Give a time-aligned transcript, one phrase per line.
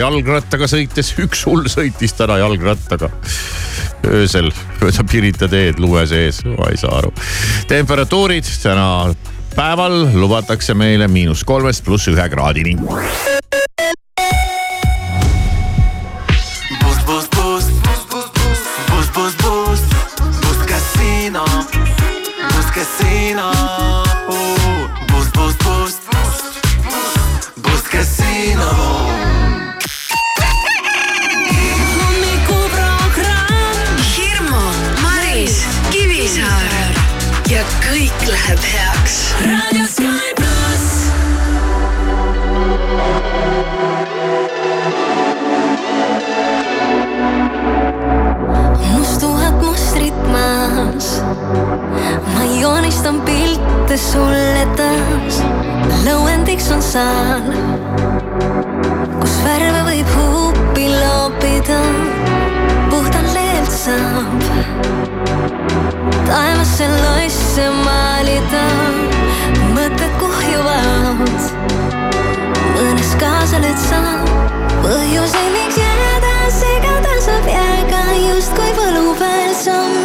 [0.00, 3.10] jalgrattaga sõites, üks hull sõitis täna jalgrattaga
[4.08, 4.48] öösel
[4.80, 7.12] mööda Pirita teed lume sees, ma ei saa aru.
[7.68, 8.86] temperatuurid täna
[9.56, 12.76] päeval lubatakse meile miinus kolmest pluss ühe kraadini.
[54.00, 55.40] Sulle taas.
[56.06, 57.50] Lõuendiks on saan,
[59.20, 61.80] kus värve võib huupi loopida,
[62.90, 64.48] puhtalt leelt saab
[66.30, 66.88] taevasse
[67.60, 68.62] loisse maalida,
[69.74, 71.20] mõtted kuhjuvad,
[72.76, 74.28] mõnes kaasa nüüd saab
[74.84, 79.99] põhjuseid, miks jääda segada saab jääga justkui võlu peal sa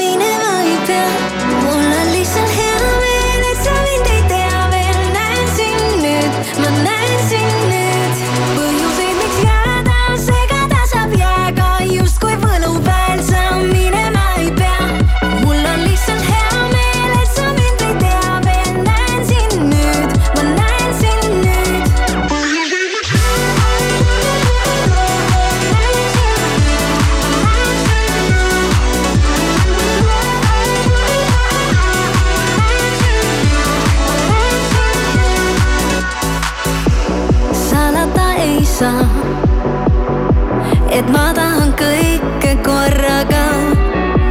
[40.91, 43.45] et ma tahan kõike korraga,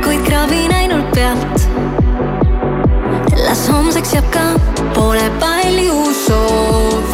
[0.05, 1.65] kuid kraabin ainult pealt.
[3.47, 4.45] las homseks jääb ka,
[4.93, 7.14] pole palju soovinud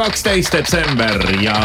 [0.00, 1.56] kaksteist detsember ja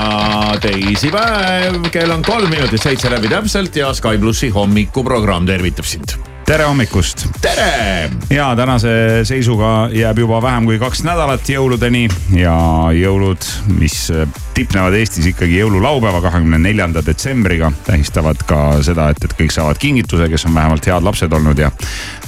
[0.62, 6.66] teisipäev, kell on kolm minutit seitse läbi täpselt ja Sky plussi hommikuprogramm tervitab sind tere
[6.68, 7.24] hommikust.
[7.42, 8.10] tere.
[8.30, 8.90] ja tänase
[9.24, 12.56] seisuga jääb juba vähem kui kaks nädalat jõuludeni ja
[12.94, 13.48] jõulud,
[13.80, 14.10] mis
[14.58, 20.28] tipnevad Eestis ikkagi jõululaupäeva, kahekümne neljanda detsembriga, tähistavad ka seda, et, et kõik saavad kingituse,
[20.30, 21.72] kes on vähemalt head lapsed olnud ja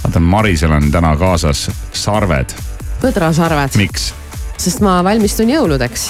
[0.05, 2.55] vaatan, Marisel on täna kaasas sarved.
[3.03, 3.75] põdrasarved.
[3.83, 4.13] miks?
[4.57, 6.09] Sest ma valmistun jõuludeks.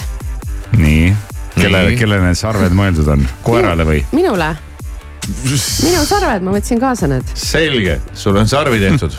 [0.78, 1.14] nii,
[1.56, 4.04] kellele, kellele need sarved mõeldud on, koerale või?
[4.16, 4.54] minule.
[5.84, 7.34] minu sarved, ma võtsin kaasa need.
[7.36, 9.18] selge, sul on sarvi tehtud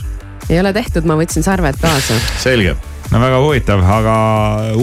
[0.48, 2.16] ei ole tehtud, ma võtsin sarved kaasa.
[2.40, 2.76] selge
[3.10, 4.14] no väga huvitav, aga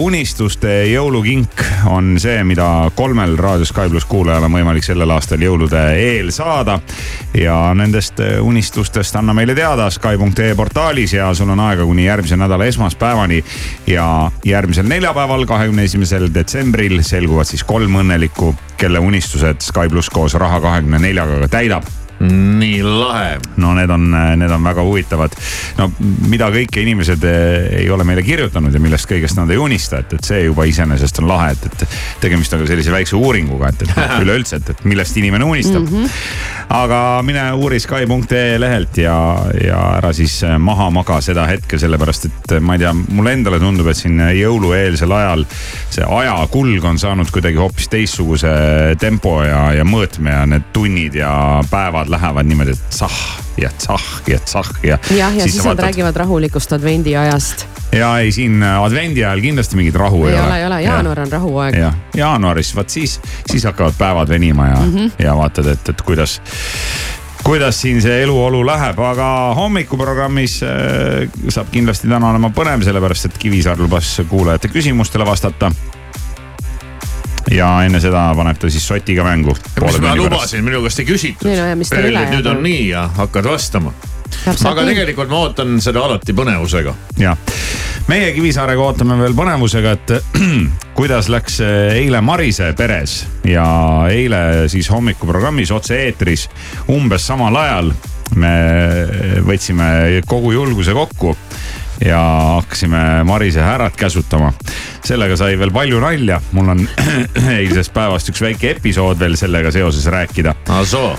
[0.02, 2.66] unistuste jõulukink on see, mida
[2.98, 6.80] kolmel Raadio Sky pluss kuulajal on võimalik sellel aastal jõulude eel saada.
[7.34, 12.66] ja nendest unistustest anna meile teada Sky.ee portaalis ja sul on aega kuni järgmise nädala
[12.66, 13.44] esmaspäevani.
[13.86, 20.34] ja järgmisel neljapäeval, kahekümne esimesel detsembril selguvad siis kolm õnnelikku, kelle unistused Sky pluss koos
[20.34, 23.36] Raha kahekümne neljaga ka täidab nii lahe.
[23.56, 25.36] no need on, need on väga huvitavad.
[25.78, 25.90] no
[26.28, 30.16] mida kõike inimesed eh, ei ole meile kirjutanud ja millest kõigest nad ei unista, et,
[30.16, 33.86] et see juba iseenesest on lahe, et, et tegemist on ka sellise väikse uuringuga, et,
[33.86, 36.04] et üleüldse, et, et millest inimene unistab mm.
[36.04, 36.76] -hmm.
[36.80, 39.16] aga mine uuri Sky.ee lehelt ja,
[39.64, 43.88] ja ära siis maha maga seda hetke, sellepärast et ma ei tea, mulle endale tundub,
[43.92, 45.44] et siin jõulueelsel ajal
[45.96, 48.50] see ajakulg on saanud kuidagi hoopis teistsuguse
[49.00, 51.30] tempo ja, ja mõõtme ja need tunnid ja
[51.70, 53.16] päevad lähevad niimoodi, et tsah
[53.60, 54.98] ja tsah ja tsah ja.
[55.10, 59.94] jah, ja siis, siis nad räägivad rahulikust advendiajast ja ei, siin advendi ajal kindlasti mingit
[59.94, 60.58] rahu ei, ei ole.
[60.58, 61.74] ei ole, jaanuar on rahuaeg.
[61.80, 65.12] jah, jaanuaris, vot siis, siis hakkavad päevad venima ja mm, -hmm.
[65.24, 66.40] ja vaatad, et, et kuidas
[67.46, 73.38] kuidas siin see eluolu läheb, aga hommikuprogrammis äh, saab kindlasti täna olema põnev, sellepärast et
[73.38, 75.70] Kivisaar lubas kuulajate küsimustele vastata
[77.54, 79.54] ja enne seda paneb ta siis sotiga mängu.
[79.82, 81.50] mis ma lubasin, minu käest ei küsitud.
[82.32, 83.92] Nüüd on nii ja hakkad vastama.
[84.46, 86.94] aga tegelikult ma ootan seda alati põnevusega.
[87.22, 87.36] ja,
[88.10, 90.42] meie Kivisaarega ootame veel põnevusega, et
[90.98, 91.60] kuidas läks
[91.94, 93.66] eile Marise peres ja
[94.10, 96.48] eile siis hommikuprogrammis otse-eetris
[96.92, 97.94] umbes samal ajal
[98.34, 98.54] me
[99.46, 101.36] võtsime kogu julguse kokku
[102.04, 102.20] ja
[102.54, 104.52] hakkasime Marise härrat käsutama.
[105.04, 106.80] sellega sai veel palju nalja, mul on
[107.58, 110.54] eilsest päevast üks väike episood veel sellega seoses rääkida.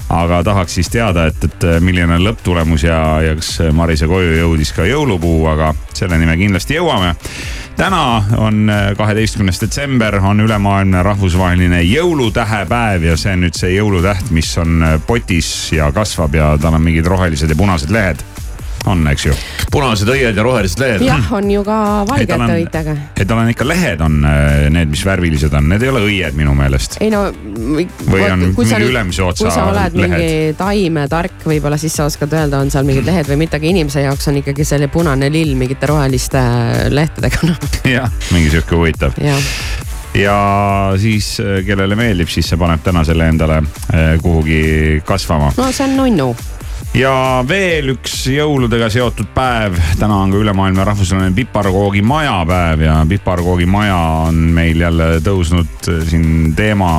[0.10, 4.74] aga tahaks siis teada, et, et milline on lõpptulemus ja, ja kas Marise koju jõudis
[4.76, 7.16] ka jõulupuu, aga selleni me kindlasti jõuame.
[7.78, 14.58] täna on kaheteistkümnes detsember, on ülemaailmne rahvusvaheline jõulutähepäev ja see on nüüd see jõulutäht, mis
[14.58, 18.26] on potis ja kasvab ja tal on mingid rohelised ja punased lehed
[18.88, 19.36] on, eks ju.
[19.72, 21.06] punased õied ja rohelised lehed.
[21.06, 21.78] jah, on ju ka
[22.10, 22.96] valgete õitega.
[23.16, 26.38] et tal on ikka lehed on äh, need, mis värvilised on, need ei ole õied
[26.38, 27.00] minu meelest.
[27.04, 27.28] ei no.
[27.32, 29.56] või on mingi ülemise otsa lehed.
[29.56, 30.16] kui sa oled lehed.
[30.16, 34.06] mingi taimetark, võib-olla siis sa oskad öelda, on seal mingid lehed või mitte, aga inimese
[34.06, 36.44] jaoks on ikkagi selline punane lill mingite roheliste
[36.94, 37.58] lehtedega no..
[37.98, 39.18] jah, mingi sihuke huvitav
[40.18, 40.38] ja
[40.98, 45.52] siis, äh, kellele meeldib, siis see paneb täna selle endale äh, kuhugi kasvama.
[45.58, 46.32] no see on nunnu
[46.96, 52.96] ja veel üks jõuludega seotud päev, täna on ka ülemaailmne rahvusvaheline piparkoogi maja päev ja
[53.10, 53.98] piparkoogi maja
[54.30, 56.92] on meil jälle tõusnud siin teema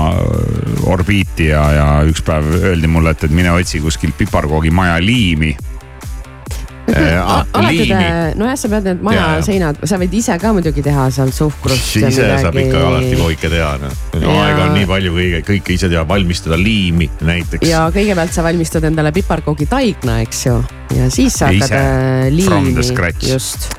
[0.90, 5.56] orbiiti ja, ja üks päev öeldi mulle, et, et mine otsi kuskilt piparkoogi maja liimi
[6.94, 8.08] alati te,
[8.38, 11.99] nojah, sa pead need maja ja, seinad, sa võid ise ka muidugi teha seal suhkrust.
[12.00, 12.43] ise midagi...
[12.46, 14.00] saab ikka alati kõike teha, noh.
[14.17, 17.69] aega on nii palju kõige, kõike ise teha, valmistada liimi näiteks.
[17.69, 20.58] ja kõigepealt sa valmistad endale piparkoogi taigna, eks ju.
[20.96, 22.75] Ja siis sa hakkad äh, liimi,
[23.29, 23.70] just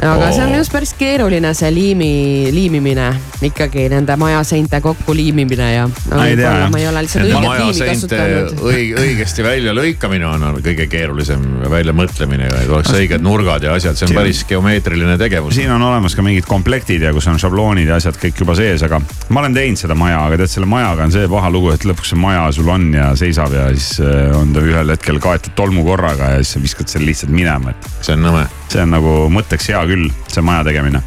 [0.00, 0.32] aga oh.
[0.32, 2.12] see on just päris keeruline, see liimi,
[2.54, 3.08] liimimine
[3.44, 5.86] ikkagi nende majaseinte kokku liimimine ja.
[5.88, 6.70] ma ei tea jah.
[6.72, 8.62] ma ei ole lihtsalt õiget liimi kasutanud.
[8.70, 13.98] õig, õigesti välja lõikamine on, on kõige keerulisem väljamõtlemine, et oleks õiged nurgad ja asjad,
[13.98, 15.56] see on päris geomeetriline tegevus.
[15.58, 18.84] siin on olemas ka mingid komplektid ja kus on šabloonid ja asjad kõik juba sees,
[18.86, 21.84] aga ma olen teinud seda maja, aga tead, selle majaga on see paha lugu, et
[21.88, 25.56] lõpuks see maja sul on ja seisab ja siis äh, on ta ühel hetkel kaetud
[25.58, 27.90] tolmukorraga ja siis sa viskad selle lihtsalt minema, et.
[28.00, 31.02] see on nõme see on nagu mõtteks hea küll, see maja tegemine.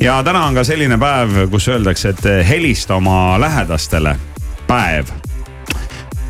[0.00, 4.16] ja täna on ka selline päev, kus öeldakse, et helista oma lähedastele
[4.66, 5.12] päev.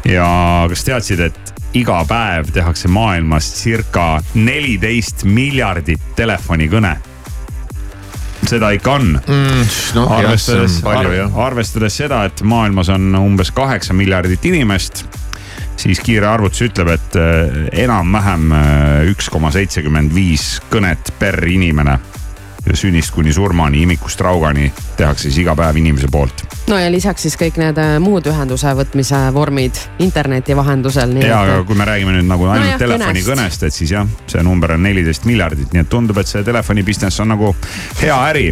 [0.08, 0.30] ja
[0.68, 6.96] kas teadsid, et iga päev tehakse maailmas circa neliteist miljardit telefonikõne
[8.50, 9.64] seda ikka on mm,.
[9.94, 10.80] No, arvestades,
[11.36, 15.04] arvestades seda, et maailmas on umbes kaheksa miljardit inimest
[15.80, 21.98] siis kiire arvutus ütleb, et äh, enam-vähem äh, üks koma seitsekümmend viis kõnet per inimene
[22.76, 26.44] sünnist kuni surmani, imikust raugani tehakse siis iga päev inimese poolt.
[26.68, 31.16] no ja lisaks siis kõik need äh, muud ühenduse võtmise vormid interneti vahendusel.
[31.24, 34.76] ja, aga kui me räägime nüüd nagu ainult no telefonikõnest, et siis jah, see number
[34.76, 37.54] on neliteist miljardit, nii et tundub, et see telefoni business on nagu
[38.02, 38.50] hea äri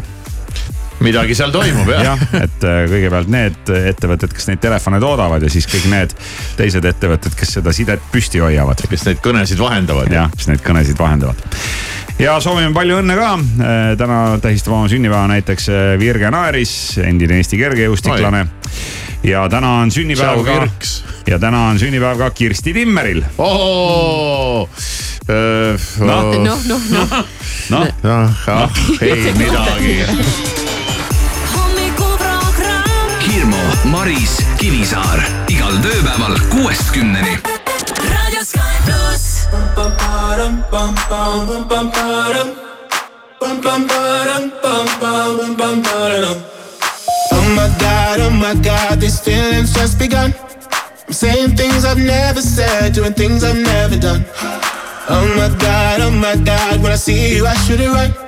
[1.04, 2.02] midagi seal toimub jah.
[2.10, 6.14] jah, et äh, kõigepealt need ettevõtted, kes neid telefone toodavad ja siis kõik need
[6.58, 8.82] teised ettevõtted, kes seda sidet püsti hoiavad.
[8.90, 10.10] kes neid kõnesid vahendavad.
[10.12, 11.58] jah, kes neid kõnesid vahendavad.
[12.18, 13.32] ja soovime palju õnne ka.
[13.38, 16.72] Äh, täna tähistab oma sünnipäeva näiteks äh, Virge Naeris,
[17.04, 18.46] endine Eesti kergejõustiklane.
[19.26, 20.62] ja täna on sünnipäev ka,
[21.30, 23.22] ja täna on sünnipäev ka Kirsti Timmeril.
[26.48, 27.26] noh, noh, noh.
[27.70, 29.98] noh, ei midagi
[33.84, 37.38] Maris Kivisaar igal tööpäeval kuuest kümneni.
[38.10, 39.46] raadio Sky pluss.
[47.32, 50.34] Oh my god, oh my god, these feelings just begun.
[51.06, 54.24] I'm saying things I've never said, doing things I've never done.
[55.08, 58.27] Oh my god, oh my god, when I see you, I should it right.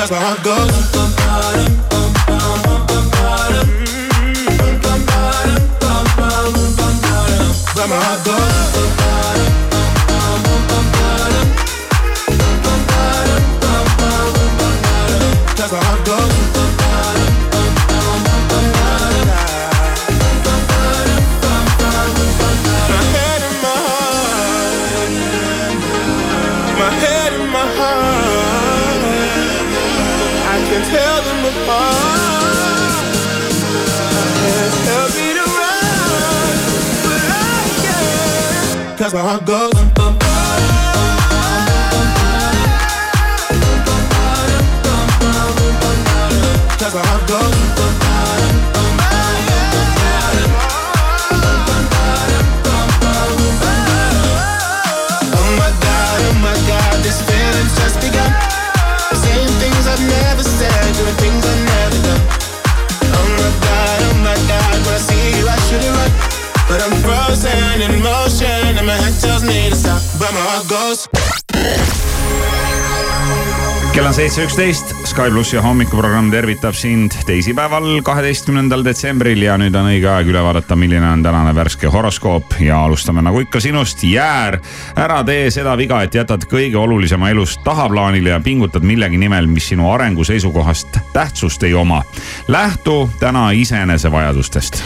[0.00, 0.56] That's where I go.
[7.76, 8.70] Where my heart goes.
[15.58, 15.72] That's
[26.78, 28.09] My head and my heart
[30.80, 32.60] Bum, bottom, bum, bum, bum, bottom.
[37.04, 38.98] But my heart goes.
[38.98, 40.09] Cause my heart goes.
[73.94, 79.88] Kell on seitse üksteist, Sky plussi hommikuprogramm tervitab sind teisipäeval, kaheteistkümnendal detsembril ja nüüd on
[79.90, 84.60] õige aeg üle vaadata, milline on tänane värske horoskoop ja alustame nagu ikka sinust, Jäär.
[84.96, 89.72] ära tee seda viga, et jätad kõige olulisema elus tahaplaanile ja pingutad millegi nimel, mis
[89.72, 92.02] sinu arengu seisukohast tähtsust ei oma.
[92.48, 94.84] lähtu täna iseenese vajadustest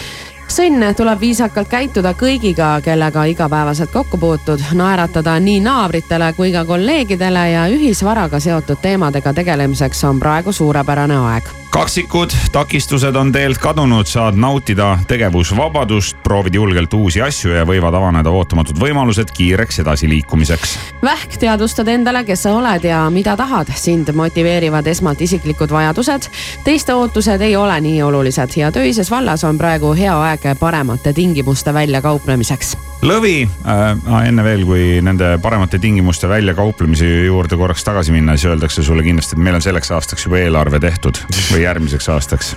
[0.55, 7.45] sõnn tuleb viisakalt käituda kõigiga, kellega igapäevaselt kokku puutud, naeratada nii naabritele kui ka kolleegidele
[7.51, 14.37] ja ühisvaraga seotud teemadega tegelemiseks on praegu suurepärane aeg kaksikud, takistused on teelt kadunud, saad
[14.39, 20.77] nautida tegevusvabadust, proovid julgelt uusi asju ja võivad avaneda ootamatud võimalused kiireks edasiliikumiseks.
[21.03, 26.31] Vähk teadvustad endale, kes sa oled ja mida tahad, sind motiveerivad esmalt isiklikud vajadused.
[26.65, 31.75] teiste ootused ei ole nii olulised ja töises vallas on praegu hea aeg paremate tingimuste
[31.75, 38.53] väljakauplemiseks lõvi äh,, enne veel, kui nende paremate tingimuste väljakauplemise juurde korraks tagasi minna, siis
[38.53, 41.21] öeldakse sulle kindlasti, et meil on selleks aastaks juba eelarve tehtud
[41.53, 42.57] või järgmiseks aastaks.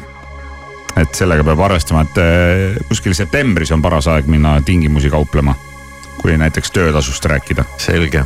[0.98, 5.56] et sellega peab arvestama, et äh, kuskil septembris on paras aeg minna tingimusi kauplema
[6.18, 7.64] kui näiteks töötasust rääkida.
[7.78, 8.24] selge.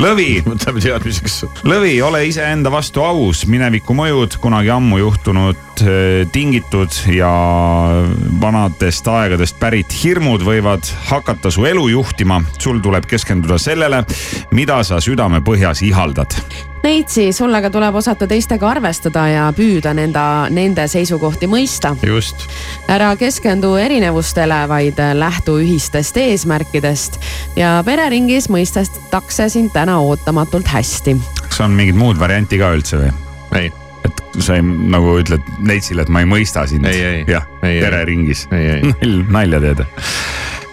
[0.00, 0.40] Lõvi.
[0.46, 1.40] võtame teadmiseks.
[1.66, 7.32] lõvi, ole iseenda vastu aus, mineviku mõjud, kunagi ammu juhtunud eh, tingitud ja
[8.40, 12.40] vanadest aegadest pärit hirmud võivad hakata su elu juhtima.
[12.58, 14.04] sul tuleb keskenduda sellele,
[14.56, 16.36] mida sa südamepõhjas ihaldad
[16.82, 21.92] Neitsi, sulle ka tuleb osata teistega arvestada ja püüda nenda, nende seisukohti mõista.
[22.06, 22.46] just.
[22.88, 27.20] ära keskendu erinevustele, vaid lähtu ühistest eesmärkidest
[27.56, 31.16] ja pereringis mõistetakse sind täna ootamatult hästi.
[31.48, 33.12] kas on mingit muud varianti ka üldse või?
[33.58, 33.72] ei
[34.04, 36.86] et sa ei, nagu ütled Neitsile, et ma ei mõista sind.
[37.28, 38.46] jah, pereringis.
[39.28, 39.84] nalja teed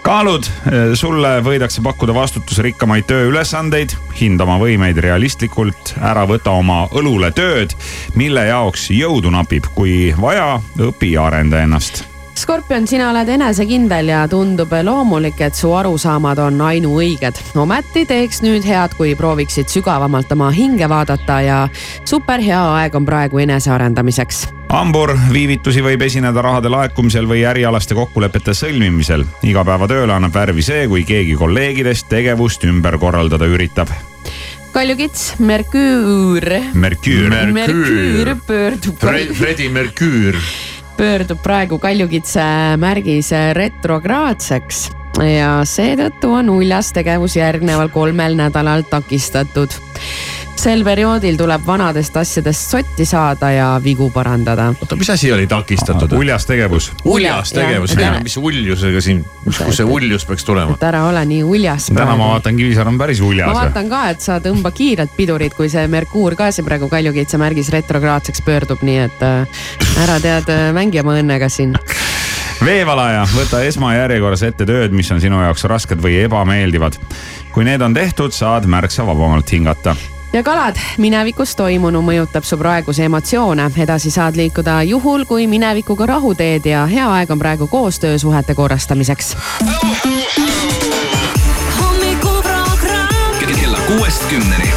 [0.08, 7.34] kaalud, eh, sulle võidakse pakkuda vastutusrikkamaid tööülesandeid, hinda oma võimeid realistlikult, ära võta oma õlule
[7.36, 7.76] tööd,
[8.16, 12.06] mille jaoks jõudu napib, kui vaja, õpi ja arenda ennast
[12.38, 17.40] Skorpion, sina oled enesekindel ja tundub loomulik, et su arusaamad on ainuõiged.
[17.58, 21.64] ometi teeks nüüd head, kui prooviksid sügavamalt oma hinge vaadata ja
[22.06, 29.26] superhea aeg on praegu enesearendamiseks hambur, viivitusi võib esineda rahade laekumisel või ärialaste kokkulepete sõlmimisel.
[29.42, 33.90] igapäevatööle annab värvi see, kui keegi kolleegidest tegevust ümber korraldada üritab
[34.78, 36.46] kaljukits, Merküür.
[36.74, 37.34] Merküür.
[37.50, 39.00] Merküür pöördub.
[39.34, 40.38] Fredi Merküür
[40.98, 42.44] pöördub praegu kaljukitse
[42.82, 44.88] märgis retrograadseks
[45.22, 49.74] ja seetõttu on uljas tegevus järgneval kolmel nädalal takistatud
[50.58, 54.68] sel perioodil tuleb vanadest asjadest sotti saada ja vigu parandada.
[54.82, 56.12] oota, mis asi oli takistatud?
[56.18, 56.92] uljas tegevus.
[57.06, 60.74] uljas tegevus, mis uljusega siin, kust see uljus peaks tulema?
[60.74, 61.92] et ära ole nii uljas.
[61.94, 63.48] täna ma vaatan, Kivisaar on päris uljas.
[63.48, 67.38] ma vaatan ka, et sa tõmba kiirelt pidurit, kui see Merkuur ka siin praegu Kaljukitse
[67.38, 69.64] märgis retrograadseks pöördub, nii et äh,
[70.04, 71.78] ära tead, äh, mängi oma õnnega siin
[72.66, 76.98] veevalaja, võta esmajärjekorras ette tööd, mis on sinu jaoks rasked või ebameeldivad.
[77.54, 79.96] kui need on tehtud, saad märksa vabamalt hingata
[80.38, 86.36] ja kalad, minevikus toimunu mõjutab su praegusi emotsioone, edasi saad liikuda juhul, kui minevikuga rahu
[86.38, 89.36] teed ja hea aeg on praegu koostöösuhete korrastamiseks.
[93.62, 94.70] kella kuuest kümneni.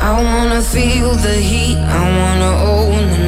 [0.00, 3.27] I wanna feel the heat, I wanna own the night.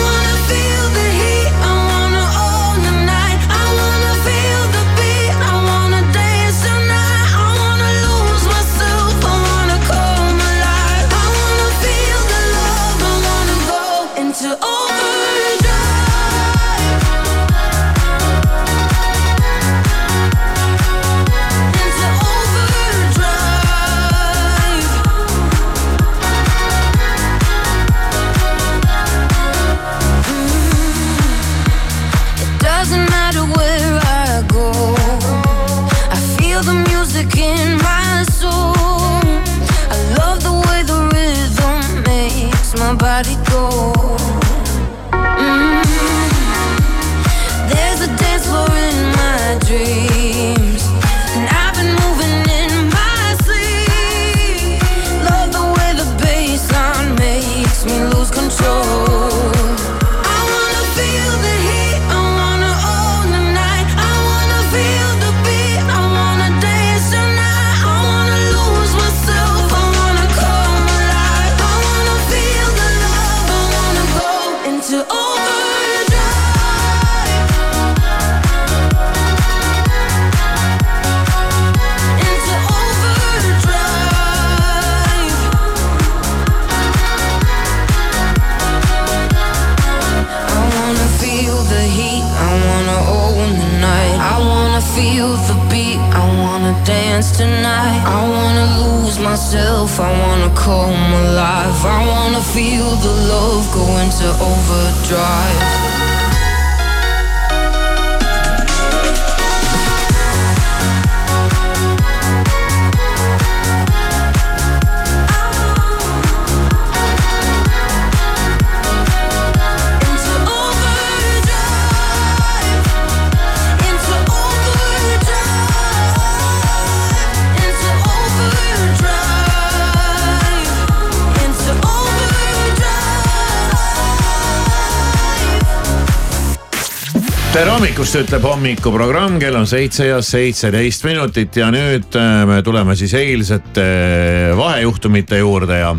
[138.01, 143.13] Hommikust, ütleb hommikuprogramm, kell on seitse ja seitseteist minutit ja nüüd äh, me tuleme siis
[143.13, 145.91] eilsete äh, vahejuhtumite juurde ja,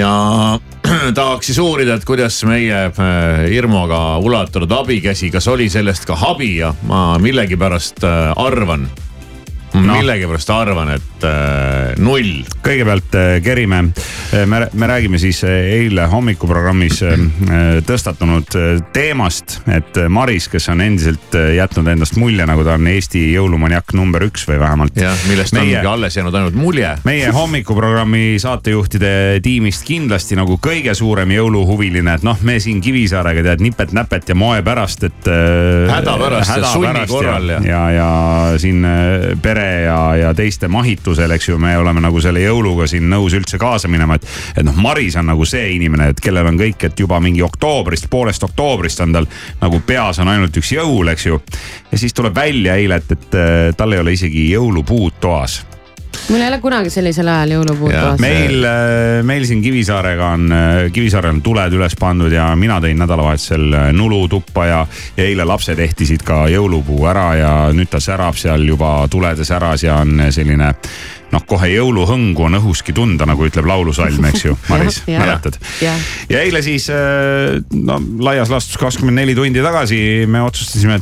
[0.00, 0.14] ja
[1.18, 6.54] tahaks siis uurida, et kuidas meie äh, Irmoga ulatunud abikäsi, kas oli sellest ka abi
[6.62, 8.00] ja ma millegipärast
[8.40, 8.88] arvan
[9.74, 9.94] no.
[9.94, 12.42] millegipärast arvan, et äh, null.
[12.64, 13.84] kõigepealt äh, kerime
[14.46, 17.18] me, me räägime siis äh, eile hommikuprogrammis äh,
[17.86, 18.54] tõstatunud
[18.92, 24.24] teemast, et Maris, kes on endiselt jätnud endast mulje, nagu ta on Eesti jõulumaniak number
[24.28, 24.96] üks või vähemalt.
[24.98, 26.92] jah, millest meie, ongi alles jäänud ainult mulje.
[27.04, 33.64] meie hommikuprogrammi saatejuhtide tiimist kindlasti nagu kõige suurem jõuluhuviline, et noh, me siin Kivisaarega tead
[33.64, 35.30] nipet-näpet ja moe pärast, et
[35.90, 38.10] häda pärast ja sunni korral ja, ja, ja
[38.60, 38.86] siin
[39.42, 43.58] pere ja, ja teiste mahitusel, eks ju, me oleme nagu selle jõuluga siin nõus üldse
[43.60, 44.36] kaasa minema, et.
[44.60, 48.10] et noh, Maris on nagu see inimene, et kellel on kõik, et juba mingi oktoobrist,
[48.12, 49.28] poolest oktoobrist on tal
[49.60, 51.40] nagu peas on ainult üks jõul, eks ju.
[51.90, 55.60] ja siis tuleb välja eile, et, et tal ei ole isegi jõulupuud toas
[56.28, 58.20] mul ei ole kunagi sellisel ajal jõulupuud toas.
[58.22, 62.98] meil, äh, meil siin Kivisaarega on, äh, Kivisaarel on tuled üles pandud ja mina tõin
[63.02, 64.80] nädalavahetusel äh, nulu tuppa ja,
[65.16, 69.86] ja eile lapsed ehtisid ka jõulupuu ära ja nüüd ta särab seal juba tulede säras
[69.86, 70.74] ja on selline
[71.32, 75.58] noh, kohe jõuluhõngu on õhuski tunda, nagu ütleb laulusalm, eks ju, Maris mäletad?
[75.80, 81.00] ja eile siis no laias laastus kakskümmend neli tundi tagasi me otsustasime,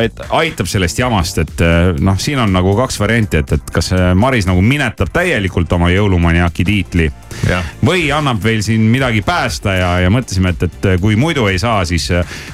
[0.00, 1.64] et aitab sellest jamast, et
[2.00, 6.66] noh, siin on nagu kaks varianti, et, et kas Maris nagu minetab täielikult oma jõulumaniaki
[6.66, 7.08] tiitli
[7.48, 7.60] ja.
[7.86, 11.84] või annab veel siin midagi päästa ja, ja mõtlesime, et, et kui muidu ei saa,
[11.88, 12.10] siis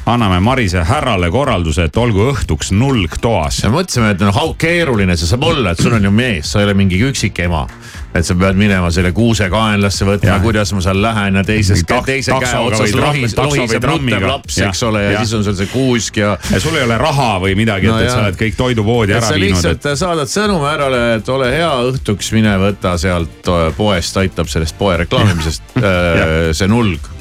[0.06, 3.62] anname Marise härrale korralduse, et olgu õhtuks nulg toas.
[3.64, 6.62] ja mõtlesime, et noh, how keeruline see saab olla, et sul on ju mees, sa
[6.62, 7.64] ei ole mingi üksikema
[8.16, 12.36] et sa pead minema selle kuuse kaenlasse võtma, kuidas ma seal lähen ja teises, teise
[12.40, 16.34] käe otsas lohis, lohiseb ruttev laps, eks ole, ja siis on seal see kuusk ja.
[16.52, 19.32] ja sul ei ole raha või midagi no,, et, et sa oled kõik toidupoodi ära
[19.34, 19.58] viinud.
[19.60, 20.00] sa lihtsalt et...
[20.04, 25.76] saadad sõnumi härrale, et ole hea, õhtuks mine võta sealt poest, aitab sellest poe reklaamimisest
[25.82, 26.24] äh,
[26.56, 27.15] see nulg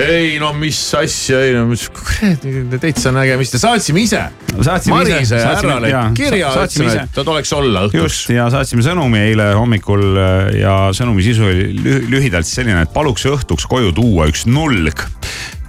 [0.00, 4.22] ei no mis asja, ei no mis kuradi täitsa nägemist ja saatsime ise.
[4.92, 8.04] Marise härrale kirja, ütlesime, et ta tuleks olla õhtuks.
[8.04, 13.26] just ja saatsime sõnumi eile hommikul äh, ja sõnumi sisu oli lühidalt selline, et paluks
[13.30, 15.06] õhtuks koju tuua üks nulg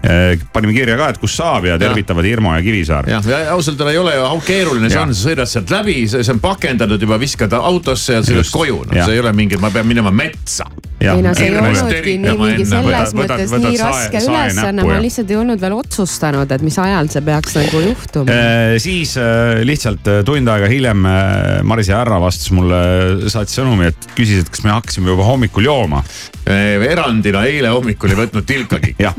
[0.06, 3.08] Eh, panime kirja ka, et kus saab ja tervitavad Irmo ja Kivisaar.
[3.10, 6.26] jah, ja ausalt öelda ei ole ju keeruline see on, sa sõidad sealt läbi, see
[6.30, 9.88] on pakendatud juba, viskad autosse ja sõidad koju, noh see ei ole mingi, ma pean
[9.90, 10.68] minema metsa.
[11.14, 15.40] Ei no see ei olnudki nii mingi selles mõttes nii raske ülesanne, ma lihtsalt ei
[15.42, 18.36] olnud veel otsustanud, et mis ajal see peaks nagu juhtuma.
[18.36, 21.04] Eh, siis eh, lihtsalt tund aega hiljem
[21.66, 22.80] Marise härra vastas mulle,
[23.32, 26.04] saatis sõnumi, et küsis, et kas me hakkasime juba hommikul jooma.
[26.46, 28.96] erandina eile hommikul ei võtnud tilkagi.
[29.06, 29.16] jah,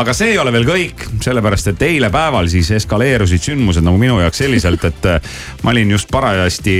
[0.00, 4.20] aga see ei ole veel kõik, sellepärast et eile päeval siis eskaleerusid sündmused nagu minu
[4.22, 5.32] jaoks selliselt, et äh,
[5.64, 6.76] ma olin just parajasti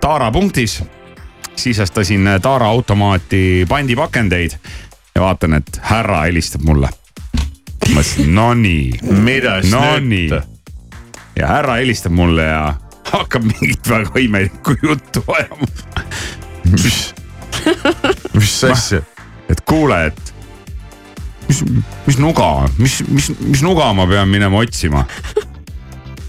[0.00, 0.80] Taara punktis.
[1.58, 4.54] Sisestasin Taara automaati pandipakendeid
[5.14, 6.88] ja vaatan, et härra helistab mulle.
[7.88, 9.00] mõtlesin, no nii.
[9.24, 10.34] mida siis no nüüd?
[11.36, 12.74] ja härra helistab mulle ja
[13.12, 15.66] hakkab mingit väga imelikku juttu ajama.
[16.70, 17.14] mis,
[18.34, 19.02] mis asja?
[19.48, 20.34] et kuule, et
[21.48, 21.64] mis,
[22.06, 25.06] mis nuga, mis, mis, mis nuga ma pean minema otsima?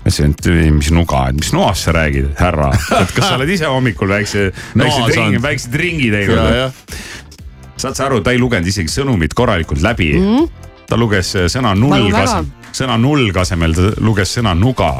[0.09, 3.69] Ütlesin, et mis nuga, et mis noast sa räägid, härra, et kas sa oled ise
[3.69, 4.49] hommikul väikse,
[4.81, 6.79] väiksed ringi, väiksed ringi teinud?
[7.79, 10.25] saad sa aru, ta ei lugenud isegi sõnumit korralikult läbi mm.
[10.25, 10.68] -hmm.
[10.89, 12.39] Ta luges sõna null kas-,
[12.75, 14.91] sõna nulg asemel ta luges sõna nuga.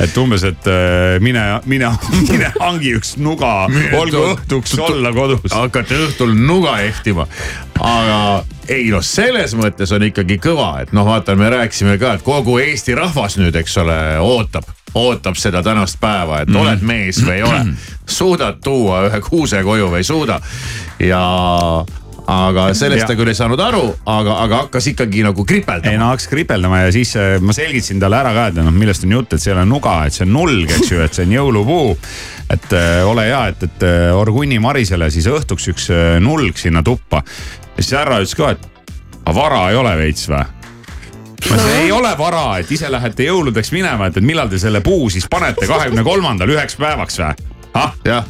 [0.00, 1.90] et umbes, et äh, mine, mine,
[2.30, 5.52] mine hangi üks nuga, olgu õhtuks olla kodus.
[5.52, 7.28] hakata õhtul nuga ehtima,
[7.80, 12.26] aga ei noh, selles mõttes on ikkagi kõva, et noh, vaata, me rääkisime ka, et
[12.26, 16.56] kogu Eesti rahvas nüüd, eks ole, ootab ootab seda tänast päeva, et mm.
[16.62, 17.58] oled mees või ei ole.
[18.08, 20.38] suudad tuua ühe kuuse koju või ei suuda
[21.04, 21.20] ja
[22.28, 23.08] aga sellest ja.
[23.08, 25.92] ta küll ei saanud aru, aga, aga hakkas ikkagi nagu kripeldama.
[25.92, 29.06] ei no hakkas kripeldama ja siis äh, ma selgitasin talle ära ka, et noh, millest
[29.06, 31.24] on jutt, et see ei ole nuga, et see on nulg, eks ju, et see
[31.24, 31.94] on jõulupuu.
[32.52, 36.84] et äh, ole hea, et, et äh, Orgunni Marisele siis õhtuks üks äh, nulg sinna
[36.84, 37.22] tuppa.
[37.24, 38.68] ja siis härra ütles ka, et
[39.22, 40.44] aga vara ei ole veits või?
[41.38, 44.84] ma ütlesin, ei ole vara, et ise lähete jõuludeks minema, et, et millal te selle
[44.84, 47.48] puu siis panete kahekümne kolmandal üheks päevaks või?
[47.78, 48.28] ah, jah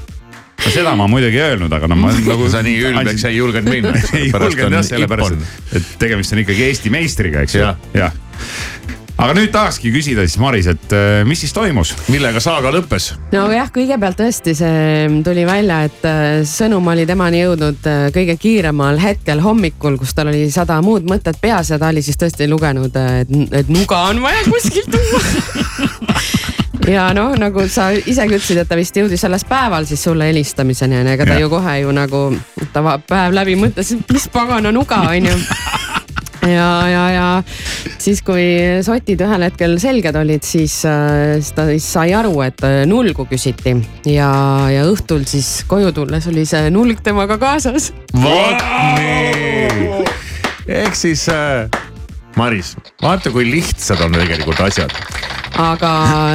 [0.64, 2.48] no seda ma muidugi ei öelnud, aga no ma nagu.
[2.54, 3.94] sa nii ülbeks ei julgenud minna.
[4.18, 8.16] ei julgenud jah, sellepärast, et tegemist on ikkagi Eesti meistriga, eks ju ja., jah
[9.18, 11.92] aga nüüd tahakski küsida siis Maris, et äh, mis siis toimus?
[12.12, 13.10] millega saaga lõppes?
[13.32, 19.00] nojah, kõigepealt tõesti see tuli välja, et äh, sõnum oli temani jõudnud äh, kõige kiiremal
[19.02, 22.94] hetkel hommikul, kus tal oli sada muud mõtet peas ja ta oli siis tõesti lugenud,
[23.18, 25.24] et, et nuga on vaja kuskilt tuua
[26.88, 31.00] ja noh, nagu sa isegi ütlesid, et ta vist jõudis alles päeval siis sulle helistamiseni
[31.00, 31.44] onju, ega ta ja.
[31.44, 32.22] ju kohe ju nagu,
[32.74, 35.36] ta päev läbi mõtles, mis pagana nuga onju
[36.56, 37.26] ja, ja, ja
[37.98, 38.44] siis, kui
[38.86, 43.28] sotid ühel hetkel selged olid, siis, äh, siis ta siis sai aru, et äh, nulgu
[43.30, 43.74] küsiti
[44.08, 44.30] ja,
[44.72, 47.92] ja õhtul siis koju tulles oli see nulg temaga kaasas.
[48.14, 48.64] vot
[48.98, 50.06] nii,
[50.80, 51.68] ehk siis äh,
[52.38, 54.94] Maris, vaata, kui lihtsad on tegelikult asjad
[55.58, 55.90] aga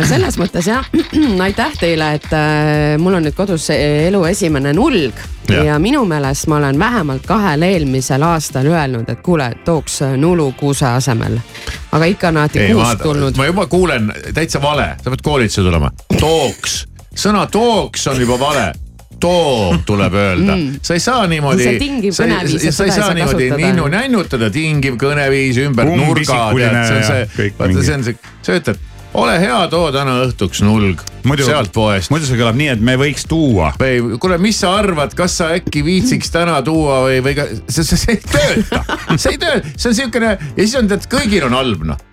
[0.08, 0.88] selles mõttes jah,
[1.46, 5.64] aitäh teile, et äh, mul on nüüd kodus elu esimene nulg ja.
[5.70, 10.88] ja minu meelest ma olen vähemalt kahel eelmisel aastal öelnud, et kuule, tooks nulu kuuse
[10.92, 11.40] asemel.
[11.92, 13.38] aga ikka on alati kuust tulnud.
[13.38, 16.84] ma juba kuulen täitsa vale, sa pead koolitusse tulema, tooks,
[17.16, 18.72] sõna tooks on juba vale
[19.24, 21.68] too tuleb öelda mm., sa ei saa niimoodi.
[21.68, 22.70] see tingiv kõneviis.
[22.76, 28.10] sa ei saa niimoodi ninnu-nännutada, tingiv kõneviis ümber nurga, see on see, vaata see on
[28.10, 32.12] see, sa ütled ole hea, too täna õhtuks nulg muidu, sealt poest.
[32.14, 33.74] muidu see kõlab nii, et me võiks tuua.
[33.80, 37.86] või kuule, mis sa arvad, kas sa äkki viitsiks täna tuua või, või ka, see,
[37.86, 38.82] see, see ei tööta,
[39.16, 42.10] see ei tööta, see on siukene ja siis on tead, kõigil on halb noh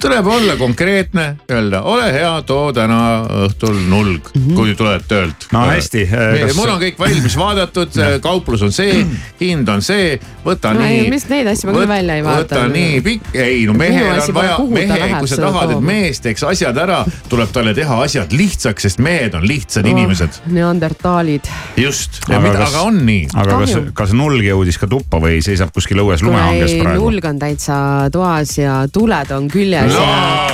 [0.00, 3.00] tuleb olla konkreetne, öelda ole hea, too täna
[3.46, 4.54] õhtul nulg mm, -hmm.
[4.54, 5.48] kui tuled töölt.
[5.52, 6.56] no hästi kas....
[6.56, 9.06] mul on kõik valmis vaadatud kauplus on see,
[9.40, 11.08] hind on see, võta no, nii.
[11.10, 12.44] mis neid asju ma küll välja ei vaata.
[12.44, 16.46] võta nii pikk, ei no mehel on vaja, mehe, kui sa tahad, et mees teeks
[16.46, 20.40] asjad ära, tuleb talle teha asjad lihtsaks, sest mehed on lihtsad oh, inimesed.
[20.46, 21.50] Neandertaalid.
[21.76, 23.26] just, aga, kas, aga on nii.
[23.34, 27.02] aga kas, kas nulg jõudis ka tuppa või seisab kuskil õues lumehanges praegu?
[27.02, 27.78] nulg on täitsa
[28.12, 30.48] toas ja tuled on küljes no!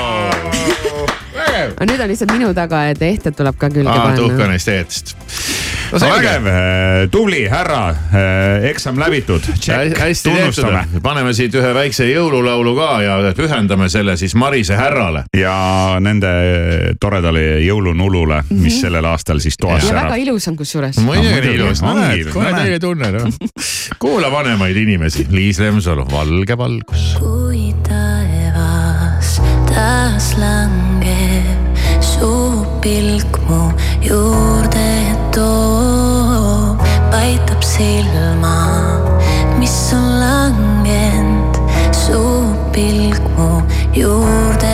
[1.74, 4.16] aga nüüd on lihtsalt minu taga, et ehted tuleb ka külge panna.
[4.18, 5.14] tuhka neist ehtest
[5.92, 9.42] no vägev, äh, tubli härra, äh, eksam läbitud.
[10.22, 15.24] tehtud, paneme siit ühe väikse jõululaulu ka ja pühendame selle siis Marise härrale.
[15.36, 16.32] ja nende
[17.00, 18.80] toredale jõulunulule, mis mm -hmm.
[18.80, 20.04] sellel aastal siis toas särab.
[20.04, 20.98] väga ilus on kusjuures.
[20.98, 23.28] muidugi ilus, näed, kohe teie tunne noh.
[24.02, 27.16] kuula vanemaid inimesi, Liis Lemsalu, Valge valgus.
[27.20, 28.23] kui taevas
[29.74, 31.58] taas langeb.
[32.00, 33.62] Su pilk mu
[34.00, 34.90] juurde
[35.34, 36.78] toob,
[37.10, 38.56] paitab silma,
[39.58, 41.54] mis on langenud,
[41.92, 42.22] su
[42.72, 43.50] pilk mu
[43.92, 44.73] juurde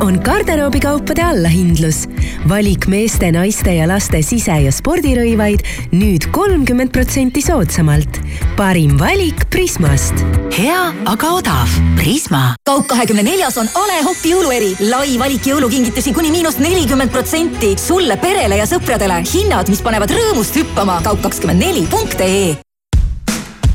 [0.00, 2.06] on garderoobikaupade allahindlus.
[2.48, 8.20] valik meeste, naiste ja laste sise- ja spordirõivaid nüüd kolmkümmend protsenti soodsamalt.
[8.56, 10.14] parim valik Prismast.
[10.58, 11.68] hea, aga odav.
[11.96, 12.54] Prisma.
[12.64, 14.76] kaup kahekümne neljas on A Le Coq jõulueri.
[14.90, 17.76] lai valik jõulukingitusi kuni miinus nelikümmend protsenti.
[17.78, 21.00] sulle, perele ja sõpradele hinnad, mis panevad rõõmust hüppama.
[21.02, 22.56] kaup kakskümmend neli punkt ee.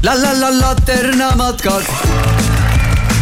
[0.03, 2.50] la la la Laterna matkad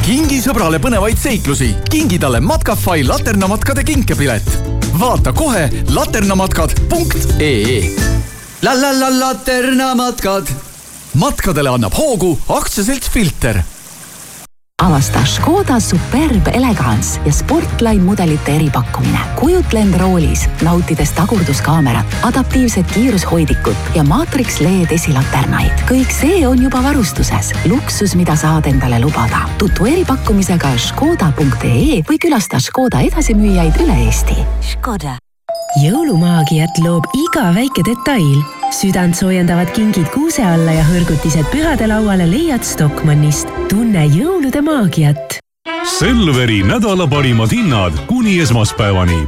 [0.10, 4.48] kingi sõbrale põnevaid seiklusi, kingi talle Matkafai laternamatkade kinkepilet.
[5.00, 7.76] vaata kohe laternamatkad.ee.
[8.66, 10.50] la la la laternamatkad
[11.14, 13.62] matkadele annab hoogu aktsiaselts Filter
[14.80, 19.20] avasta Škoda Superb Elegance ja Sportline mudelite eripakkumine.
[19.40, 25.72] kujutle end roolis, nautides tagurduskaamerat, adaptiivset kiirushoidikut ja Matrix LED esilaternaid.
[25.92, 27.54] kõik see on juba varustuses.
[27.66, 29.50] luksus, mida saad endale lubada.
[29.58, 34.38] tutvu eripakkumisega škoda.ee või külasta Škoda edasimüüjaid üle Eesti.
[34.62, 35.29] Škoda
[35.78, 38.40] jõulumaagiat loob iga väike detail.
[38.70, 43.48] südantsoojendavad kingid kuuse alla ja hõrgutised pühadelauale leiad Stockmannist.
[43.70, 45.40] tunne jõulude maagiat.
[46.00, 49.28] Selveri nädala parimad hinnad kuni esmaspäevani.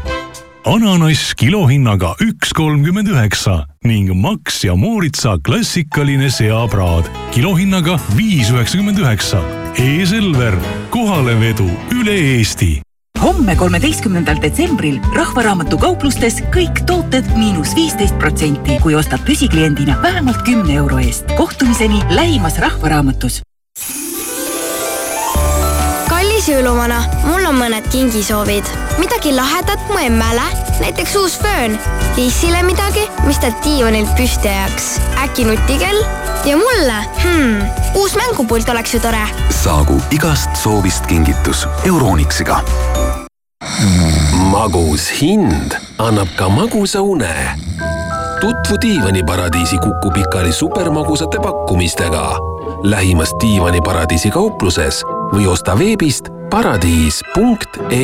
[0.65, 9.41] ananass kilohinnaga üks kolmkümmend üheksa ning Max ja Mooritsa klassikaline seapraad kilohinnaga viis üheksakümmend üheksa.
[9.77, 10.55] E-Selver,
[10.89, 12.81] kohalevedu üle Eesti
[13.21, 20.75] homme, kolmeteistkümnendal detsembril Rahvaraamatu kauplustes kõik tooted miinus viisteist protsenti, kui ostad püsikliendina vähemalt kümne
[20.81, 21.29] euro eest.
[21.37, 23.41] kohtumiseni lähimas Rahvaraamatus
[26.41, 28.65] kallis jõuluvana, mul on mõned kingisoovid.
[28.97, 30.41] midagi lahedat mu emmele,
[30.79, 31.77] näiteks uus föön.
[32.17, 34.99] Liisile midagi, mis ta diivanilt püsti ajaks.
[35.23, 36.01] äkki nutikell?
[36.45, 37.61] ja mulle hmm,,
[37.95, 39.21] uus mängupult oleks ju tore.
[39.63, 42.63] saagu igast soovist kingitus Euronixiga
[44.33, 47.59] magus hind annab ka magusa une.
[48.41, 52.37] tutvu diivaniparadiisi Kuku Pikali supermagusate pakkumistega
[52.83, 58.01] lähimas diivaniparadiisi kaupluses või osta veebist paradiis.ee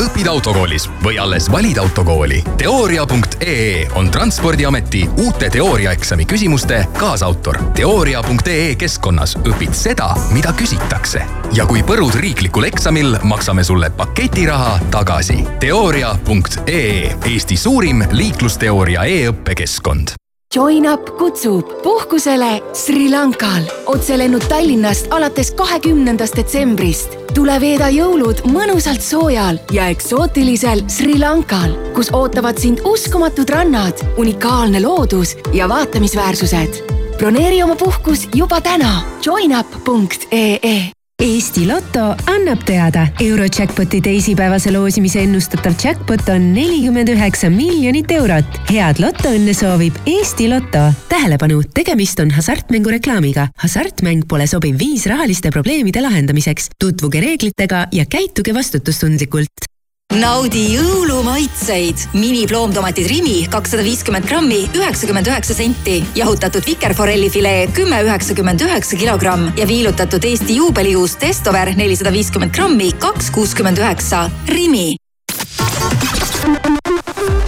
[0.00, 2.40] õpid autokoolis või alles valid autokooli?
[2.56, 7.58] teooria.ee on Transpordiameti uute teooriaeksami küsimuste kaasautor.
[7.74, 11.22] teooria.ee keskkonnas õpid seda, mida küsitakse.
[11.52, 15.44] ja kui põrud riiklikul eksamil, maksame sulle paketiraha tagasi.
[15.60, 20.16] teooria.ee, Eesti suurim liiklusteooria e-õppekeskkond
[20.56, 23.62] Join Up kutsub puhkusele Sri Lankal.
[23.86, 27.14] otselennud Tallinnast alates kahekümnendast detsembrist.
[27.34, 34.82] tule veeda jõulud mõnusalt soojal ja eksootilisel Sri Lankal, kus ootavad sind uskumatud rannad, unikaalne
[34.82, 36.82] loodus ja vaatamisväärsused.
[37.18, 46.30] broneeri oma puhkus juba täna joinup.ee Eesti Loto annab teada, Eurojackpoti teisipäevase loosimise ennustatav jackpot
[46.32, 48.60] on nelikümmend üheksa miljonit eurot.
[48.70, 50.86] head lotoõnne soovib Eesti Loto.
[51.12, 53.48] tähelepanu, tegemist on hasartmängureklaamiga.
[53.52, 56.70] hasartmäng pole sobiv viis rahaliste probleemide lahendamiseks.
[56.80, 59.69] tutvuge reeglitega ja käituge vastutustundlikult
[60.10, 62.08] naudi jõulumaitseid.
[62.12, 66.04] miniploomtomatid Rimi kakssada viiskümmend grammi, üheksakümmend üheksa senti.
[66.14, 73.30] jahutatud vikerforellifilee kümme üheksakümmend üheksa kilogramm ja viilutatud Eesti juubelijuust Estover nelisada viiskümmend grammi, kaks
[73.30, 74.30] kuuskümmend üheksa.
[74.48, 74.96] Rimi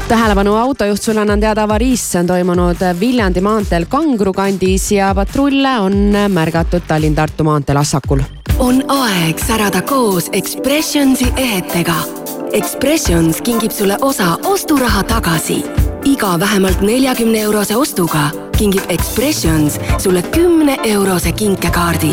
[0.09, 5.79] tähelepanu autojuht, sulle annan teada avariis, see on toimunud Viljandi maanteel Kangru kandis ja patrulle
[5.81, 5.95] on
[6.29, 8.21] märgatud Tallinn-Tartu maanteel Assakul.
[8.59, 12.22] on aeg särada koos Expressionsi ehetega
[12.53, 15.65] Expressions kingib sulle osa osturaha tagasi.
[16.05, 22.13] iga vähemalt neljakümne eurose ostuga kingib Expressions sulle kümne eurose kinkekaardi.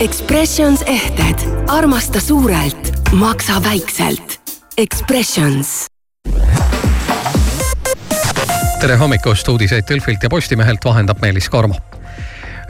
[0.00, 1.38] Expressions ehted,
[1.68, 4.40] armasta suurelt, maksa väikselt.
[4.76, 5.86] Expressions
[8.80, 11.74] tere hommikust, uudiseid Delfilt ja Postimehelt vahendab Meelis Karmo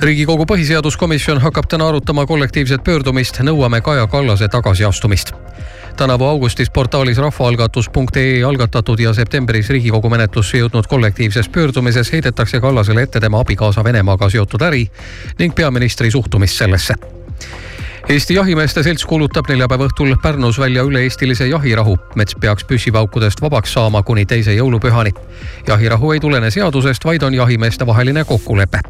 [0.01, 5.33] riigikogu põhiseaduskomisjon hakkab täna arutama kollektiivset pöördumist Nõuame Kaja Kallase tagasiastumist
[5.99, 13.21] tänavu augustis portaalis rahvaalgatus.ee algatatud ja septembris Riigikogu menetlusse jõudnud kollektiivses pöördumises heidetakse Kallasele ette
[13.21, 14.85] tema abikaasa Venemaaga seotud äri
[15.39, 16.95] ning peaministri suhtumist sellesse
[18.09, 21.99] Eesti Jahimeeste Selts kuulutab neljapäeva õhtul Pärnus välja üle-eestilise jahirahu.
[22.15, 25.13] mets peaks püssipaukudest vabaks saama kuni teise jõulupühani.
[25.67, 28.81] jahirahu ei tulene seadusest, vaid on jahimeeste vaheline kokkulepe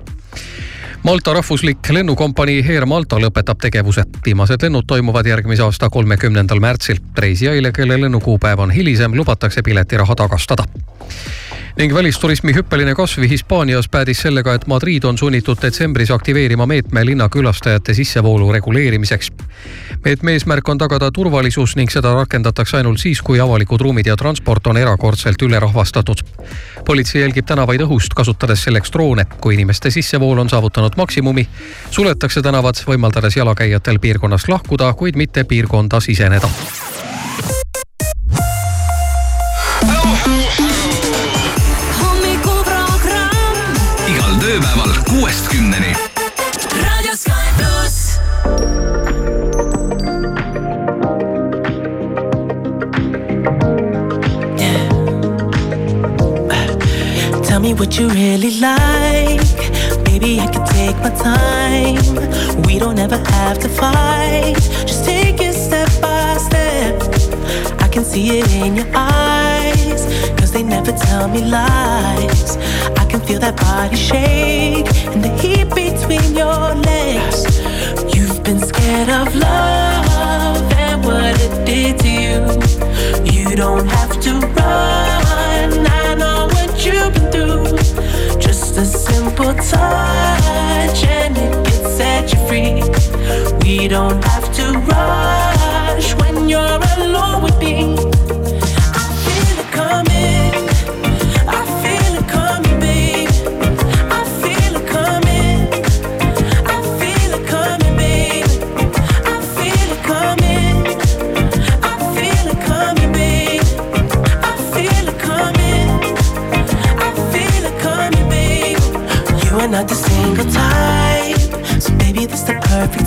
[1.03, 4.05] Malta rahvuslik lennukompanii Air Malta lõpetab tegevuse.
[4.25, 6.99] viimased lennud toimuvad järgmise aasta kolmekümnendal märtsil.
[7.19, 10.65] reisijaile, kelle lennukuupäev on hilisem, lubatakse piletiraha tagastada
[11.79, 17.29] ning välisturismi hüppeline kasv Hispaanias päädis sellega, et Madrid on sunnitud detsembris aktiveerima meetme linna
[17.29, 19.33] külastajate sissevoolu reguleerimiseks.
[20.05, 24.67] meetme eesmärk on tagada turvalisus ning seda rakendatakse ainult siis, kui avalikud ruumid ja transport
[24.67, 26.19] on erakordselt ülerahvastatud.
[26.87, 29.27] politsei jälgib tänavaid õhust, kasutades selleks droone.
[29.41, 31.49] kui inimeste sissevool on saavutanud maksimumi,
[31.91, 36.49] suletakse tänavad, võimaldades jalakäijatel piirkonnast lahkuda, kuid mitte piirkonda siseneda
[44.49, 45.93] tööpäeval kuuest kümneni.
[46.83, 48.21] raadio Sky pluss.
[57.47, 59.45] Tell me what you really like.
[60.05, 62.63] Baby, I can take my time.
[62.67, 64.57] We don't ever have to fight.
[64.91, 66.95] Just take it step by step.
[67.85, 70.03] I can see it in your eyes.
[70.39, 72.57] Cause they never tell me lies.
[73.03, 77.39] I can feel that body shake and the heat between your legs.
[78.15, 82.41] You've been scared of love and what it did to you.
[83.35, 85.71] You don't have to run.
[86.03, 87.88] I know what you've been through.
[88.79, 92.75] A simple touch and it can set you free.
[93.65, 98.08] We don't have to rush when you're alone with me.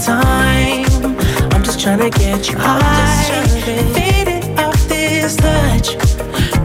[0.05, 0.85] Time.
[1.53, 3.45] I'm just tryna get you high,
[3.93, 5.93] faded off this touch.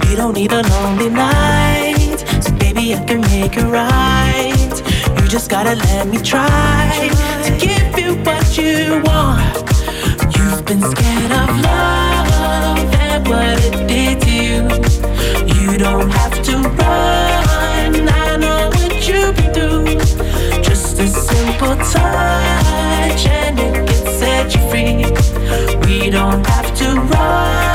[0.09, 4.72] You don't need a lonely night, so baby, I can make it right.
[5.20, 7.11] You just gotta let me try
[7.45, 9.57] to give you what you want.
[10.37, 11.76] You've been scared of love
[26.07, 27.66] We don't have to rush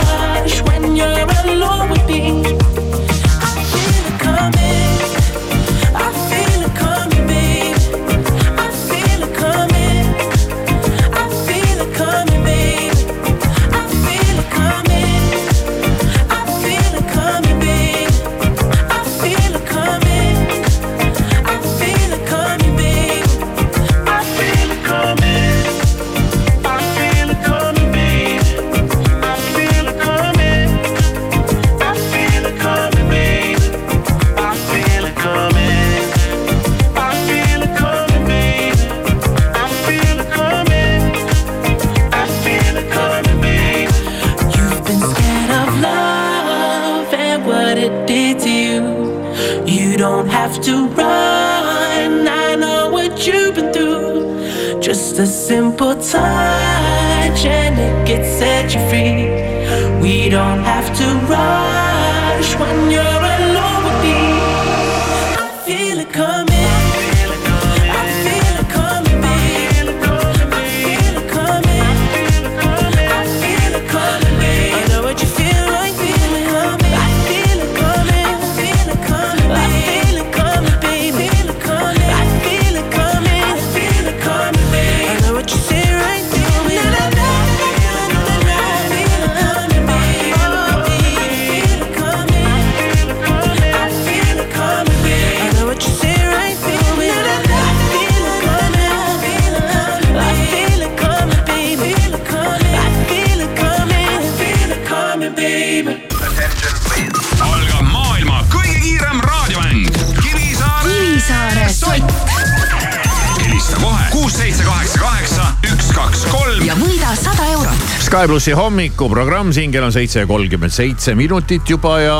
[118.21, 122.17] Sky plussi hommikuprogramm, siin kell on seitse kolmkümmend seitse minutit juba ja,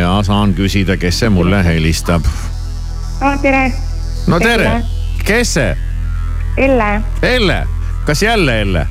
[0.00, 2.26] ja saan küsida, kes see mulle helistab.
[3.22, 3.36] oh,.
[3.42, 3.68] tere.
[4.26, 4.72] no tere,
[5.22, 5.76] kes see?
[6.58, 6.88] Elle.
[7.22, 7.60] Elle,
[8.02, 8.86] kas jälle Elle?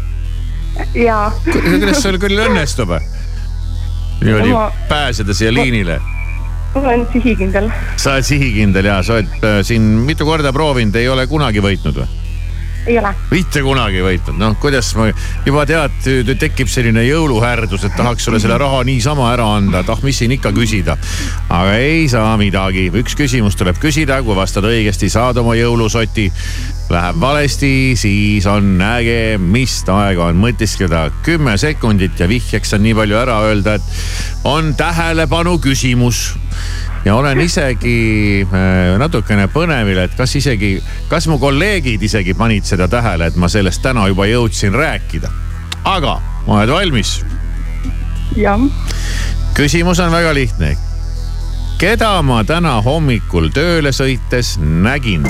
[0.96, 1.34] jaa.
[1.52, 2.96] kuidas sul küll õnnestub?
[4.24, 6.00] niimoodi Ma- pääseda siia liinile.
[6.80, 7.72] olen sihikindel.
[7.98, 12.06] sa oled sihikindel ja sa oled äh, siin mitu korda proovinud, ei ole kunagi võitnud
[12.06, 12.23] või?
[12.88, 13.14] Ei ole.
[13.32, 15.08] mitte kunagi võitnud, noh kuidas ma
[15.46, 16.10] juba tead,
[16.40, 20.36] tekib selline jõuluhärdus, et tahaks sulle selle raha niisama ära anda, et ah, mis siin
[20.36, 20.98] ikka küsida.
[21.50, 26.30] aga ei saa midagi, üks küsimus tuleb küsida, kui vastad õigesti, saad oma jõulusoti.
[26.94, 32.94] Läheb valesti, siis on äge, mis aega on mõtiskleda, kümme sekundit ja vihjeks on nii
[32.98, 36.34] palju ära öelda, et on tähelepanu küsimus
[37.06, 40.78] ja olen isegi äh, natukene põnevil, et kas isegi,
[41.12, 45.32] kas mu kolleegid isegi panid seda tähele, et ma sellest täna juba jõudsin rääkida.
[45.84, 47.26] aga oled valmis?
[48.36, 48.60] jah.
[49.54, 50.78] küsimus on väga lihtne.
[51.78, 55.28] keda ma täna hommikul tööle sõites nägin?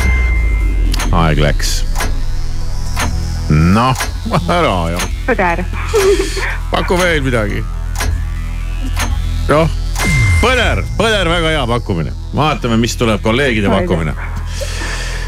[1.11, 1.83] aeg läks.
[3.49, 3.97] noh,
[4.49, 5.65] ära ju, Põder.
[6.71, 7.65] paku veel midagi.
[9.49, 9.82] noh,
[10.43, 12.13] põder, põder, väga hea pakkumine.
[12.35, 14.15] vaatame, mis tuleb kolleegide pakkumine.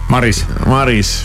[0.09, 0.43] Maris.
[0.67, 1.17] Maris.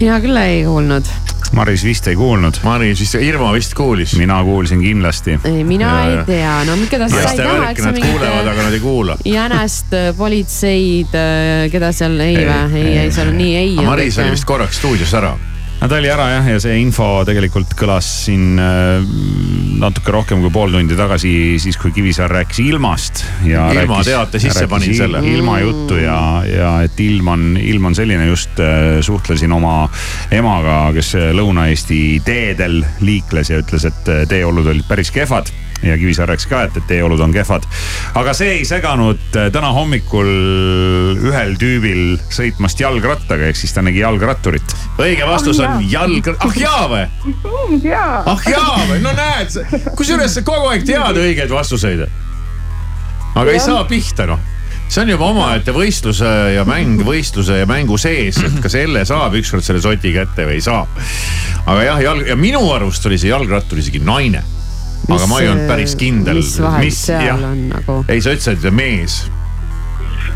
[0.00, 1.08] mina küll ei kuulnud
[1.54, 2.56] Maris vist ei kuulnud.
[2.66, 4.16] Maris vist, Irma vist kuulis.
[4.18, 5.38] mina kuulsin kindlasti.
[5.44, 8.10] ei, mina ja, ei tea, no keda sa ei taha, eks sa mingit.
[8.10, 9.16] kuulevad, aga nad ei kuula.
[9.24, 13.74] jänest, äh, politseid, äh, keda seal ei või, ei, ei, seal on nii ei.
[13.86, 15.36] Maris oli vist korraks stuudios ära
[15.80, 19.04] no ta oli ära jah, ja see info tegelikult kõlas siin äh,
[19.80, 23.24] natuke rohkem kui pool tundi tagasi, siis kui Kivisaar rääkis ilmast.
[23.44, 25.22] ilma teate sisse panin selle.
[25.28, 26.18] ilma juttu ja,
[26.48, 29.88] ja et ilm on, ilm on selline, just äh, suhtlesin oma
[30.32, 35.52] emaga, kes Lõuna-Eesti teedel liikles ja ütles, et äh, teeolud olid päris kehvad
[35.82, 37.66] ja Kivisaar rääkis ka, et, et teeolud on kehvad.
[38.14, 40.30] aga see ei seganud äh, täna hommikul
[41.30, 44.76] ühel tüübil sõitmast jalgrattaga, ehk siis ta nägi jalgratturit.
[44.98, 47.04] õige vastus ah, on jalg, ah jaa või?
[47.92, 49.58] ah jaa või, no näed,
[49.98, 52.06] kusjuures sa kogu aeg tead õigeid vastuseid.
[53.34, 53.54] aga ja.
[53.54, 54.50] ei saa pihta noh
[54.88, 59.34] see on juba omaette võistluse ja mäng võistluse ja mängu sees, et kas Elle saab
[59.40, 60.84] ükskord selle soti kätte või ei saa.
[61.64, 64.44] aga jah, jalg ja minu arust oli see jalgrattur isegi naine
[65.08, 66.42] aga ma ei olnud päris kindel.
[66.42, 67.46] mis vahet mis, seal jah.
[67.50, 67.98] on nagu?
[68.08, 69.20] ei, sa ütlesid mees.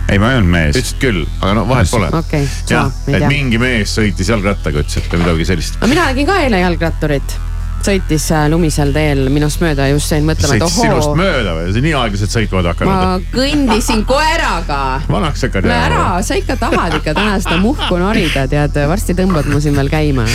[0.08, 0.76] ei, ma ei olnud mees.
[0.76, 2.10] ütlesid küll, aga no vahet pole.
[2.12, 5.78] okei okay,, jah, et mingi mees sõitis jalgrattaga, ütles, et midagi sellist.
[5.80, 7.38] aga mina nägin ka eile jalgratturit
[7.84, 10.82] sõitis äh, lumisel teel minust mööda ja just jäin mõtlema, et ohoo.
[10.82, 12.94] sinust mööda või, sa nii aeglaselt sõitma oled hakanud?
[12.94, 14.80] ma kõndisin koeraga.
[15.10, 15.84] vanaks hakkad jääma.
[15.86, 19.92] ära, sa ikka tahad ikka täna seda muhku norida, tead, varsti tõmbad mu siin veel
[19.92, 20.26] käima.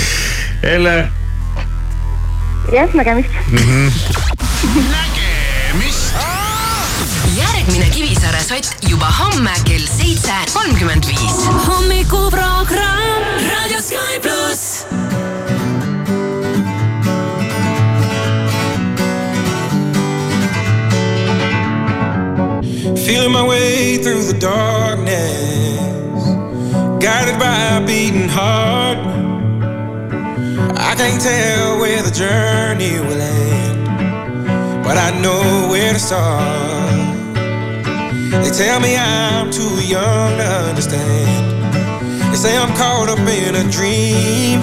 [0.64, 1.23] Elle
[2.72, 3.58] jah, nägemist mm.
[3.58, 3.92] -hmm.
[4.92, 6.14] nägemist.
[7.36, 11.48] järgmine Kivisaare sott juba homme kell seitse kolmkümmend viis.
[11.68, 14.86] hommikuprogramm Raadio Sky pluss.
[23.06, 24.83] Feeling my way through the darkness,
[30.94, 37.34] I can't tell where the journey will end, but I know where to start.
[38.30, 42.32] They tell me I'm too young to understand.
[42.32, 44.60] They say I'm caught up in a dream.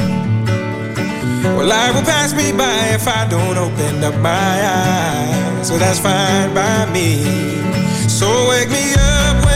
[1.56, 5.66] Well, life will pass me by if I don't open up my eyes.
[5.66, 7.24] So that's fine by me.
[8.08, 9.49] So wake me up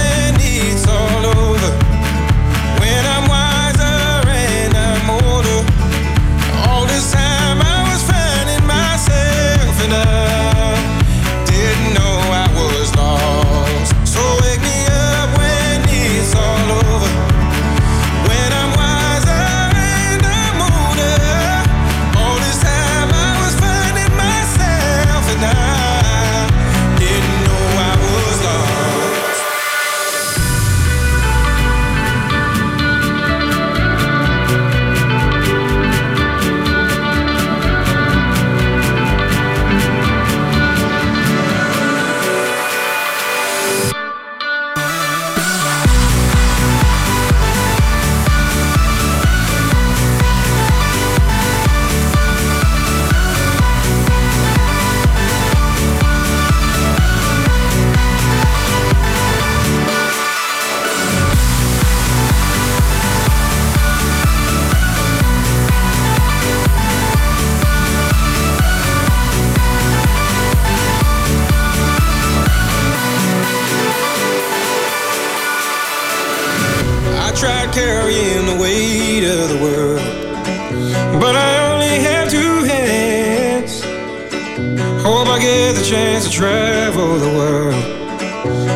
[85.35, 87.75] I get the chance to travel the world,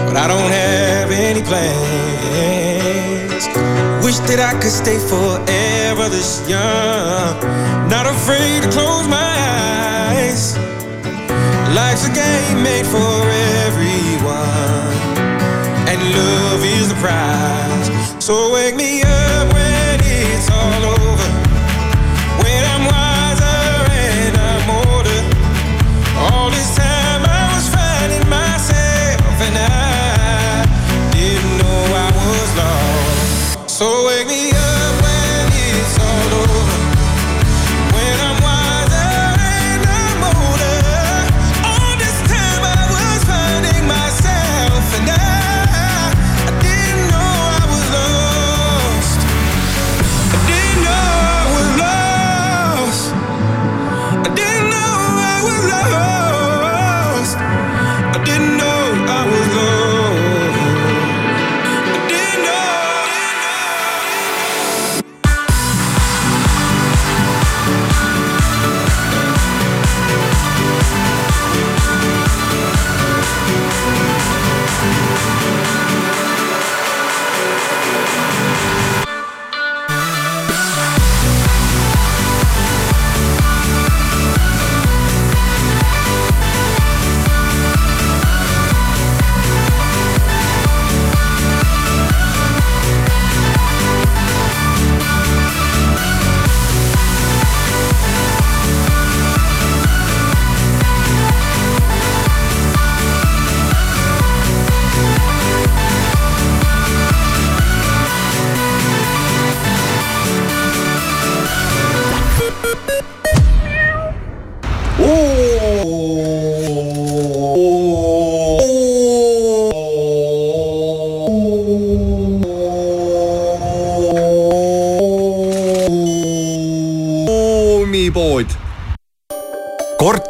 [0.08, 1.86] but I don't have any plans.
[4.04, 7.38] Wish that I could stay forever this young,
[7.88, 9.34] not afraid to close my
[10.10, 10.58] eyes.
[11.78, 13.22] Life's a game made for
[13.62, 14.98] everyone
[15.86, 17.88] and love is the prize.
[18.18, 19.27] So wake me up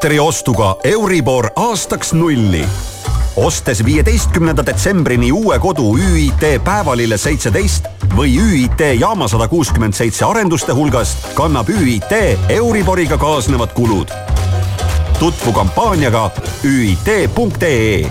[0.09, 2.65] elektri ostuga Euribor aastaks nulli
[3.37, 7.85] ostes viieteistkümnenda detsembrini uue kodu ÜIT Päevalille seitseteist
[8.17, 12.15] või ÜIT Jaama sada kuuskümmend seitse arenduste hulgast, kannab ÜIT
[12.49, 14.09] Euriboriga kaasnevad kulud.
[15.19, 16.31] tutvu kampaaniaga
[16.65, 18.09] üit.ee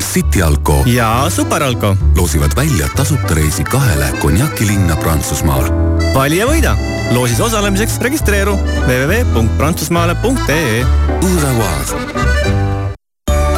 [0.00, 5.91] City Alko ja Super Alko loosivad välja tasuta reisi kahele konjakilinna Prantsusmaal.
[6.14, 6.76] Vali ja võida.
[7.12, 8.56] loosis osalemiseks registreeru
[8.86, 10.84] www.prantsusmaale.ee.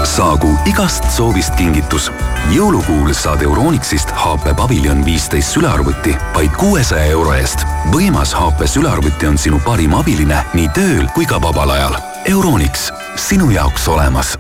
[0.05, 2.11] saagu igast soovist kingitus.
[2.55, 7.67] jõulukuul saad Euronixist HP Pavilion viisteist sülearvuti vaid kuuesaja euro eest.
[7.93, 11.95] võimas HP sülearvuti on sinu parim abiline nii tööl kui ka vabal ajal.
[12.31, 14.39] Euronix, sinu jaoks olemas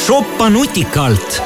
[0.05, 1.41] shoppa nutikalt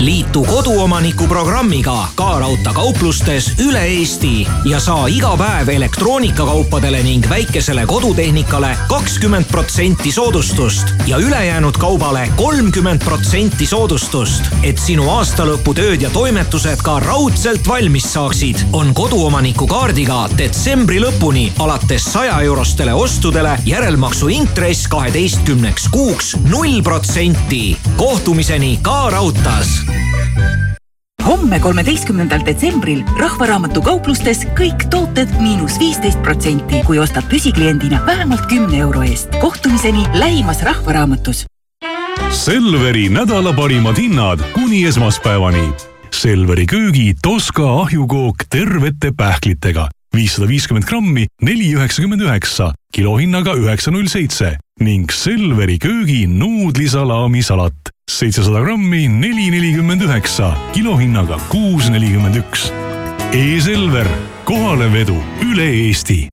[0.00, 7.84] liitu koduomaniku programmiga Ka Raudtee kauplustes üle Eesti ja saa iga päev elektroonikakaupadele ning väikesele
[7.86, 14.44] kodutehnikale kakskümmend protsenti soodustust ja ülejäänud kaubale kolmkümmend protsenti soodustust.
[14.62, 22.04] et sinu aastalõputööd ja toimetused ka raudselt valmis saaksid, on koduomaniku kaardiga detsembri lõpuni alates
[22.12, 27.76] saja eurostele ostudele järelmaksu intress kaheteistkümneks kuuks null protsenti.
[27.96, 29.89] kohtumiseni Ka Raudtees
[31.26, 38.78] homme, kolmeteistkümnendal detsembril Rahvaraamatu kauplustes kõik tooted miinus viisteist protsenti, kui ostad püsikliendina vähemalt kümne
[38.78, 39.28] euro eest.
[39.40, 41.46] kohtumiseni lähimas Rahvaraamatus.
[42.30, 45.70] Selveri nädala parimad hinnad kuni esmaspäevani.
[46.10, 54.06] Selveri köögi Toska ahjukook tervete pähklitega viissada viiskümmend grammi, neli üheksakümmend üheksa, kilohinnaga üheksa null
[54.10, 62.70] seitse ning Selveri köögi nuudlisalaamisalat seitsesada grammi, neli nelikümmend üheksa, kilohinnaga kuus nelikümmend üks.
[63.32, 64.08] E-Selver,
[64.44, 66.28] kohalevedu üle Eesti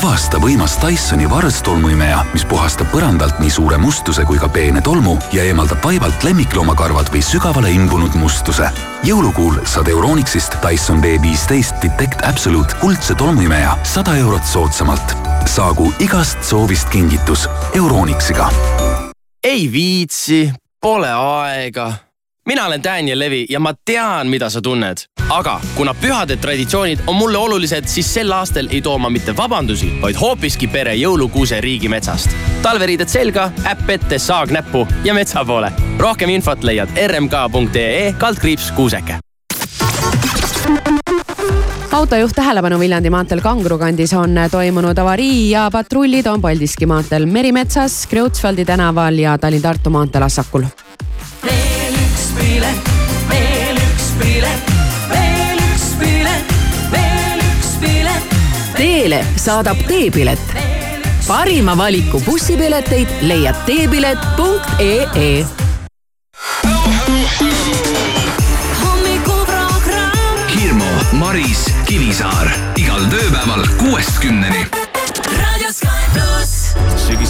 [0.00, 5.44] avasta võimas Dysoni varstolmuimeja, mis puhastab põrandalt nii suure mustuse kui ka peene tolmu ja
[5.44, 8.70] eemaldab vaevalt lemmikloomakarvad või sügavale imbunud mustuse.
[9.04, 15.16] jõulukuul saad Euronixist Dyson V15 Detect Absolute kuldse tolmuimeja sada eurot soodsamalt.
[15.44, 18.48] saagu igast soovist kingitus Euronixiga.
[19.44, 21.92] ei viitsi, pole aega
[22.46, 24.96] mina olen Daniel Levi ja ma tean, mida sa tunned.
[25.28, 29.92] aga kuna pühade traditsioonid on mulle olulised, siis sel aastal ei too ma mitte vabandusi,
[30.02, 32.30] vaid hoopiski pere jõulukuuse riigimetsast.
[32.62, 35.72] talveriided selga, äpp ette, saag näppu ja metsa poole.
[35.98, 39.18] rohkem infot leiad rmk.ee kaldkriips kuuseke
[41.92, 48.06] autojuht tähelepanu Viljandi maanteel Kangro kandis on toimunud avarii ja patrullid on Paldiski maanteel Merimetsas,
[48.06, 50.64] Kreutzwaldi tänaval ja Tallinn-Tartu maanteel Assakul
[54.20, 54.72] pilet,
[55.10, 56.54] veel üks pilet,
[56.92, 58.36] veel üks pilet.
[58.76, 60.44] Teele saadab teepilet.
[61.26, 65.44] parima valiku bussipileteid leiad teepilet.ee
[68.82, 70.44] hommikuprogramm.
[70.54, 70.90] Hirmu,
[71.22, 74.79] Maris, Kivisaar igal tööpäeval kuuest kümneni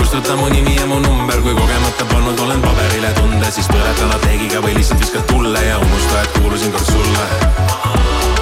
[0.00, 4.62] kustuta mu nimi ja mu number, kui kogemata pannud olen paberile tunde, siis põletan apteegiga
[4.64, 7.26] või lihtsalt viskad tulle ja unusta, et kuulusin kord sulle.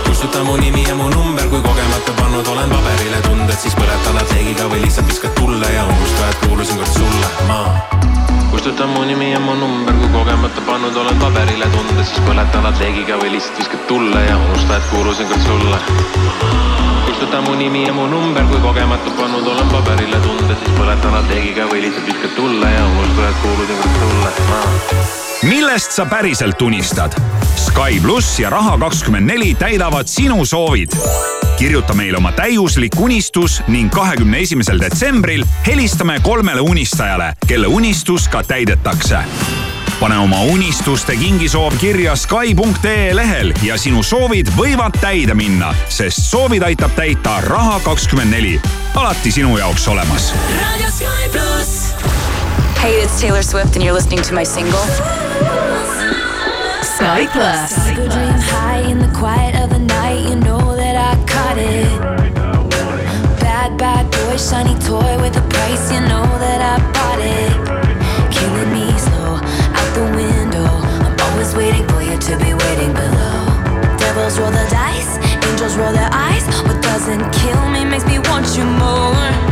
[0.07, 4.69] kustuta mu nimi ja mu number, kui kogemata pannud olen paberile tunded, siis põletan apteegiga
[4.71, 7.61] või lihtsalt viskad tulle ja unusta, et kuulusin kord sulle, ma
[8.51, 13.19] kustuta mu nimi ja mu number, kui kogemata pannud olen paberile tunde, siis põletan apteegiga
[13.19, 18.07] või lihtsalt viskad tulle ja unusta, et kuulusin kord sulle kustuta mu nimi ja mu
[18.07, 22.85] number, kui kogemata pannud olen paberile tunde, siis põletan apteegiga või lihtsalt viskad tulle ja
[22.85, 24.61] unusta, et kuulusin kord sulle ma.
[25.49, 27.17] millest sa päriselt unistad?
[27.57, 30.93] Sky pluss ja Raha24 täidavad sinu soovid
[31.59, 38.45] kirjuta meile oma täiuslik unistus ning kahekümne esimesel detsembril helistame kolmele unistajale, kelle unistus ka
[38.47, 39.25] täidetakse
[40.01, 46.63] pane oma unistuste kingisoov kirja Sky.ee lehel ja sinu soovid võivad täide minna, sest soovid
[46.63, 48.61] aitab täita Raha24.
[48.95, 50.33] alati sinu jaoks olemas.
[52.79, 54.87] Hey, it's Taylor Swift and you're listening to my single.
[56.83, 57.75] Sky Plus.
[57.95, 61.91] Dream high in the quiet of the night, you know that I caught it.
[63.41, 67.68] Bad, bad boy, shiny toy with a price, you know that I bought it.
[72.29, 73.47] To be waiting below.
[73.97, 75.17] Devils roll the dice,
[75.49, 76.45] angels roll their eyes.
[76.63, 79.48] What doesn't kill me makes me want you more.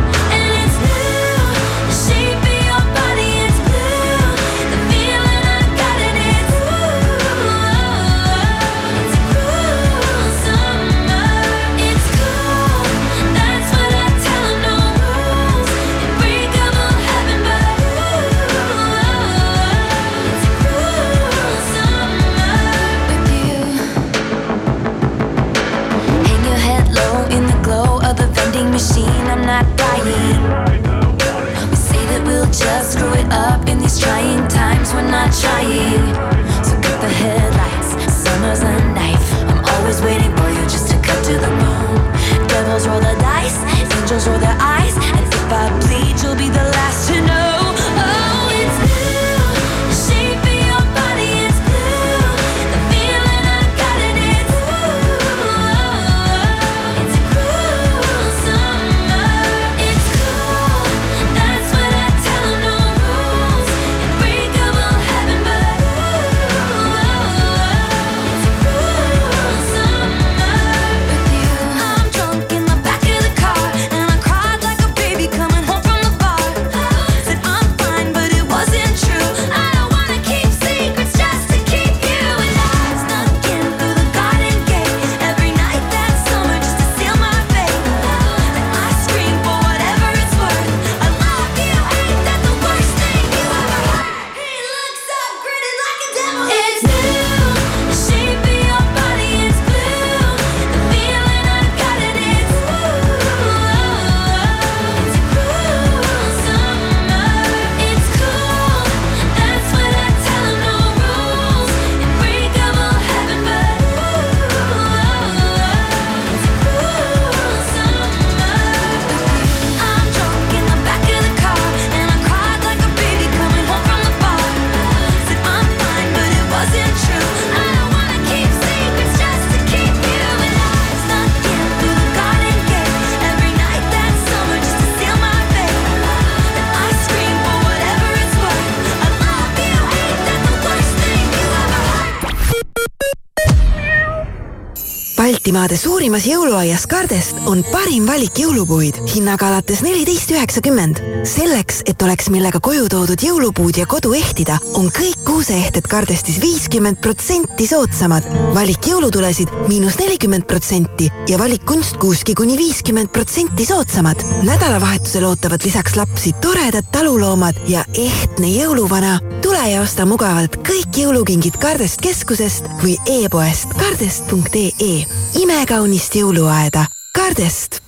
[145.46, 150.98] Baltimaade suurimas jõuluaias Kardest on parim valik jõulupuid hinnaga alates neliteist üheksakümmend.
[151.22, 156.98] selleks, et oleks millega koju toodud jõulupuud ja kodu ehtida, on kõik kuuseehted Kardestis viiskümmend
[156.98, 158.26] protsenti soodsamad.
[158.54, 164.26] valik jõulutulesid miinus nelikümmend protsenti ja valik kunstkuuski kuni viiskümmend protsenti soodsamad.
[164.42, 169.20] nädalavahetusel ootavad lisaks lapsi toredad taluloomad ja ehtne jõuluvana.
[169.42, 175.06] tule ja osta mugavalt kõik jõulukingid Kardest keskusest või e-poest kardest.ee.
[175.36, 177.80] imekaunist jõuluaeda Kardest.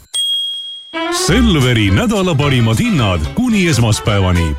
[1.27, 4.53] Selveri nädala parimad hinnad kuni esmaspäevani.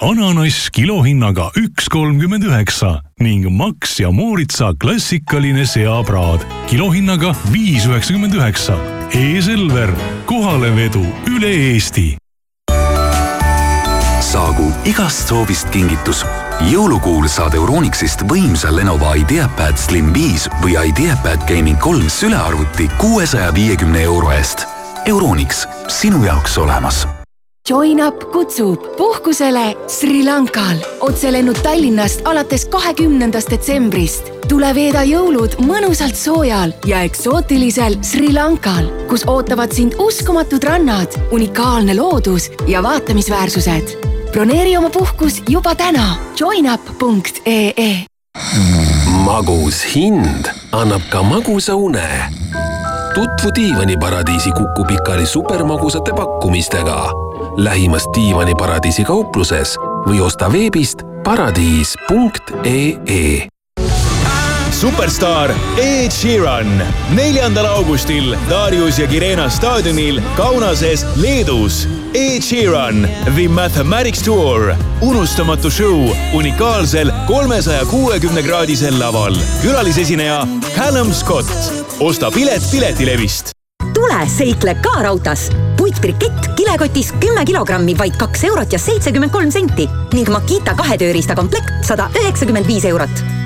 [0.00, 8.78] ananass kilohinnaga üks kolmkümmend üheksa ning Max ja Mooritsa klassikaline seapraad kilohinnaga viis üheksakümmend üheksa.
[9.12, 9.90] E-Selver,
[10.26, 12.18] kohalevedu üle Eesti
[14.28, 16.24] saagu igast soovist kingitus.
[16.66, 24.02] Jõulukuul saad Euronixist võimsa Lenovo IdeaPad Slim 5 või IdeaPad Gaming 3 sülearvuti kuuesaja viiekümne
[24.02, 24.66] euro eest.
[25.06, 27.06] Euronix, sinu jaoks olemas
[27.70, 30.76] Join Up kutsub puhkusele Sri Lankal.
[31.00, 34.30] otselennud Tallinnast alates kahekümnendast detsembrist.
[34.48, 41.96] tule veeda jõulud mõnusalt soojal ja eksootilisel Sri Lankal, kus ootavad sind uskumatud rannad, unikaalne
[41.96, 44.17] loodus ja vaatamisväärsused.
[44.32, 48.04] Broneeri oma puhkus juba täna joinup.ee.
[49.24, 52.08] magus hind annab ka magusa une.
[53.14, 57.12] tutvu diivaniparadiisi Kuku Pikali supermagusate pakkumistega
[57.56, 59.76] lähimas diivaniparadiisi kaupluses
[60.06, 62.68] või osta veebist paradiis.ee
[64.78, 66.82] superstaar Ed Sheeran
[67.14, 71.88] neljandal augustil Darius ja Kirena staadionil Kaunases, Leedus.
[72.14, 79.36] Ed Sheeran, The Mathematics Tour, unustamatu show unikaalsel kolmesaja kuuekümne kraadisel laval.
[79.62, 80.46] külalisesineja
[80.76, 81.50] Callum Scott.
[82.00, 83.50] osta pilet Piletilevist
[83.94, 85.50] tule seikle ka raudtees.
[85.76, 91.34] puitbrikett kilekotis kümme kilogrammi, vaid kaks eurot ja seitsekümmend kolm senti ning Makita kahe tööriista
[91.34, 93.37] komplekt sada üheksakümmend viis eurot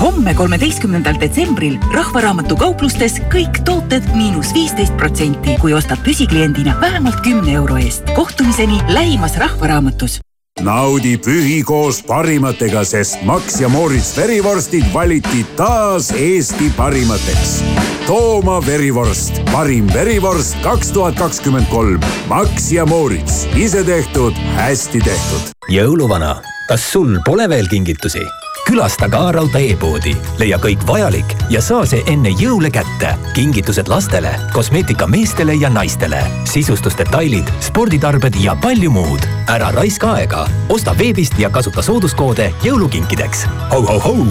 [0.00, 7.52] homme, kolmeteistkümnendal detsembril Rahvaraamatu kauplustes kõik tooted miinus viisteist protsenti, kui ostad püsikliendina vähemalt kümne
[7.58, 8.08] euro eest.
[8.16, 10.20] kohtumiseni lähimas Rahvaraamatus
[10.62, 17.60] naudi pühi koos parimatega, sest Max ja Moritz verivorstid valiti taas Eesti parimateks.
[18.06, 22.02] Tooma verivorst, parim verivorst kaks tuhat kakskümmend kolm.
[22.28, 25.54] Max ja Moritz, ise tehtud, hästi tehtud.
[25.68, 26.38] jõuluvana,
[26.68, 28.24] kas sul pole veel kingitusi?
[28.68, 33.14] Külasta ka Rauta e-poodi, leia kõik vajalik ja saa see enne jõule kätte.
[33.34, 39.28] kingitused lastele, kosmeetika meestele ja naistele, sisustusdetailid, sporditarbed ja palju muud.
[39.48, 43.80] ära raiska aega, osta veebist ja kasuta sooduskoode jõulukinkideks ho,.
[43.80, 44.26] Hau-hau-hau,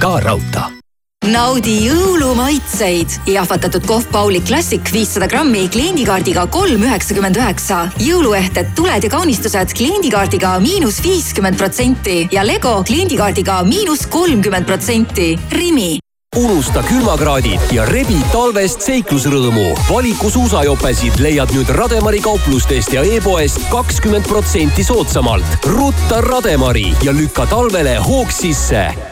[0.00, 0.81] ka Rauta
[1.22, 3.20] naudi jõulumaitseid.
[3.26, 7.88] jahvatatud kohv Pauli Classic viissada grammi kliendikaardiga kolm üheksakümmend üheksa.
[7.98, 15.38] jõuluehted, tuled ja kaunistused kliendikaardiga miinus viiskümmend protsenti ja Lego kliendikaardiga miinus kolmkümmend protsenti.
[15.50, 15.98] Rimi
[16.36, 19.76] unusta külmakraadid ja rebi talvest seiklusrõõmu.
[19.88, 25.44] valiku suusajopesid leiad nüüd Rademari kauplustest ja e-poest kakskümmend protsenti soodsamalt.
[25.64, 29.11] rutta Rademari ja lükka talvele hoog sisse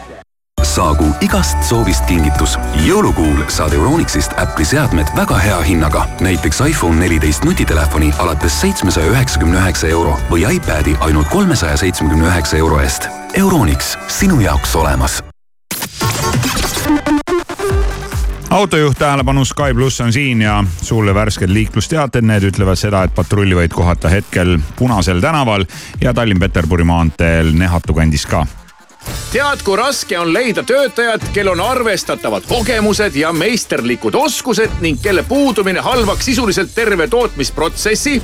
[0.71, 2.55] saagu igast soovist kingitus.
[2.87, 6.07] jõulukuul saad Euronixist Apple'i seadmed väga hea hinnaga.
[6.21, 12.57] näiteks iPhone neliteist nutitelefoni alates seitsmesaja üheksakümne üheksa euro või iPad'i ainult kolmesaja seitsmekümne üheksa
[12.57, 13.09] euro eest.
[13.35, 15.23] Euronix, sinu jaoks olemas
[18.51, 23.55] autojuht tähelepanu, Sky pluss on siin ja sulle värsked liiklusteated, need ütlevad seda, et patrulli
[23.55, 25.65] võid kohata hetkel Punasel tänaval
[26.01, 28.47] ja Tallinn-Peterburi maanteel Nehatu kandis ka
[29.33, 35.23] tead, kui raske on leida töötajat, kel on arvestatavad kogemused ja meisterlikud oskused ning kelle
[35.23, 38.21] puudumine halvaks sisuliselt terve tootmisprotsessi?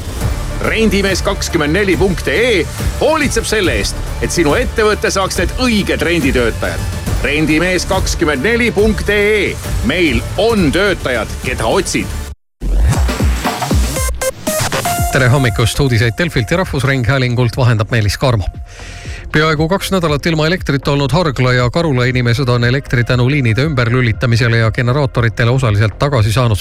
[0.66, 2.66] rendimees kakskümmend neli punkt ee
[3.00, 6.80] hoolitseb selle eest, et sinu ettevõte saaks need õiged renditöötajad.
[7.22, 9.52] rendimees kakskümmend neli punkt ee,
[9.84, 12.06] meil on töötajad, keda otsid
[15.12, 18.44] tere hommikust, uudiseid Delfilt ja Rahvusringhäälingult vahendab Meelis Karmo
[19.32, 24.56] peaaegu kaks nädalat ilma elektrit olnud Hargla ja Karula inimesed on elektri tänu liinide ümberlülitamisele
[24.56, 26.58] ja generaatoritele osaliselt tagasi saanud.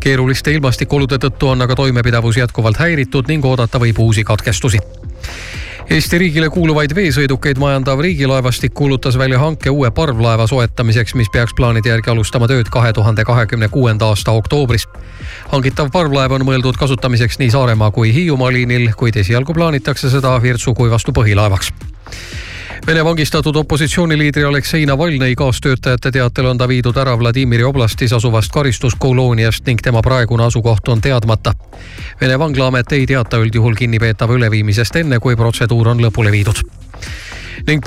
[0.00, 4.78] keeruliste ilmastikuolude tõttu on aga toimepidavus jätkuvalt häiritud ning oodata võib uusi katkestusi.
[5.90, 11.90] Eesti riigile kuuluvaid veesõidukeid majandav riigilaevastik kuulutas välja hanke uue parvlaeva soetamiseks, mis peaks plaanide
[11.90, 14.86] järgi alustama tööd kahe tuhande kahekümne kuuenda aasta oktoobris.
[15.52, 20.74] hangitav parvlaev on mõeldud kasutamiseks nii Saaremaa kui Hiiumaa liinil, kuid esialgu plaanitakse seda Virtsu
[20.74, 21.72] Kuivastu põhilaevaks
[22.86, 29.66] Vene vangistatud opositsiooniliidri Aleksei Navalnõi kaastöötajate teatel on ta viidud ära Vladimiri oblastis asuvast karistuskolooniast
[29.66, 31.52] ning tema praegune asukoht on teadmata.
[32.20, 36.58] Vene vanglaamet ei teata üldjuhul kinnipeetava üleviimisest enne, kui protseduur on lõpule viidud.
[37.66, 37.80] ning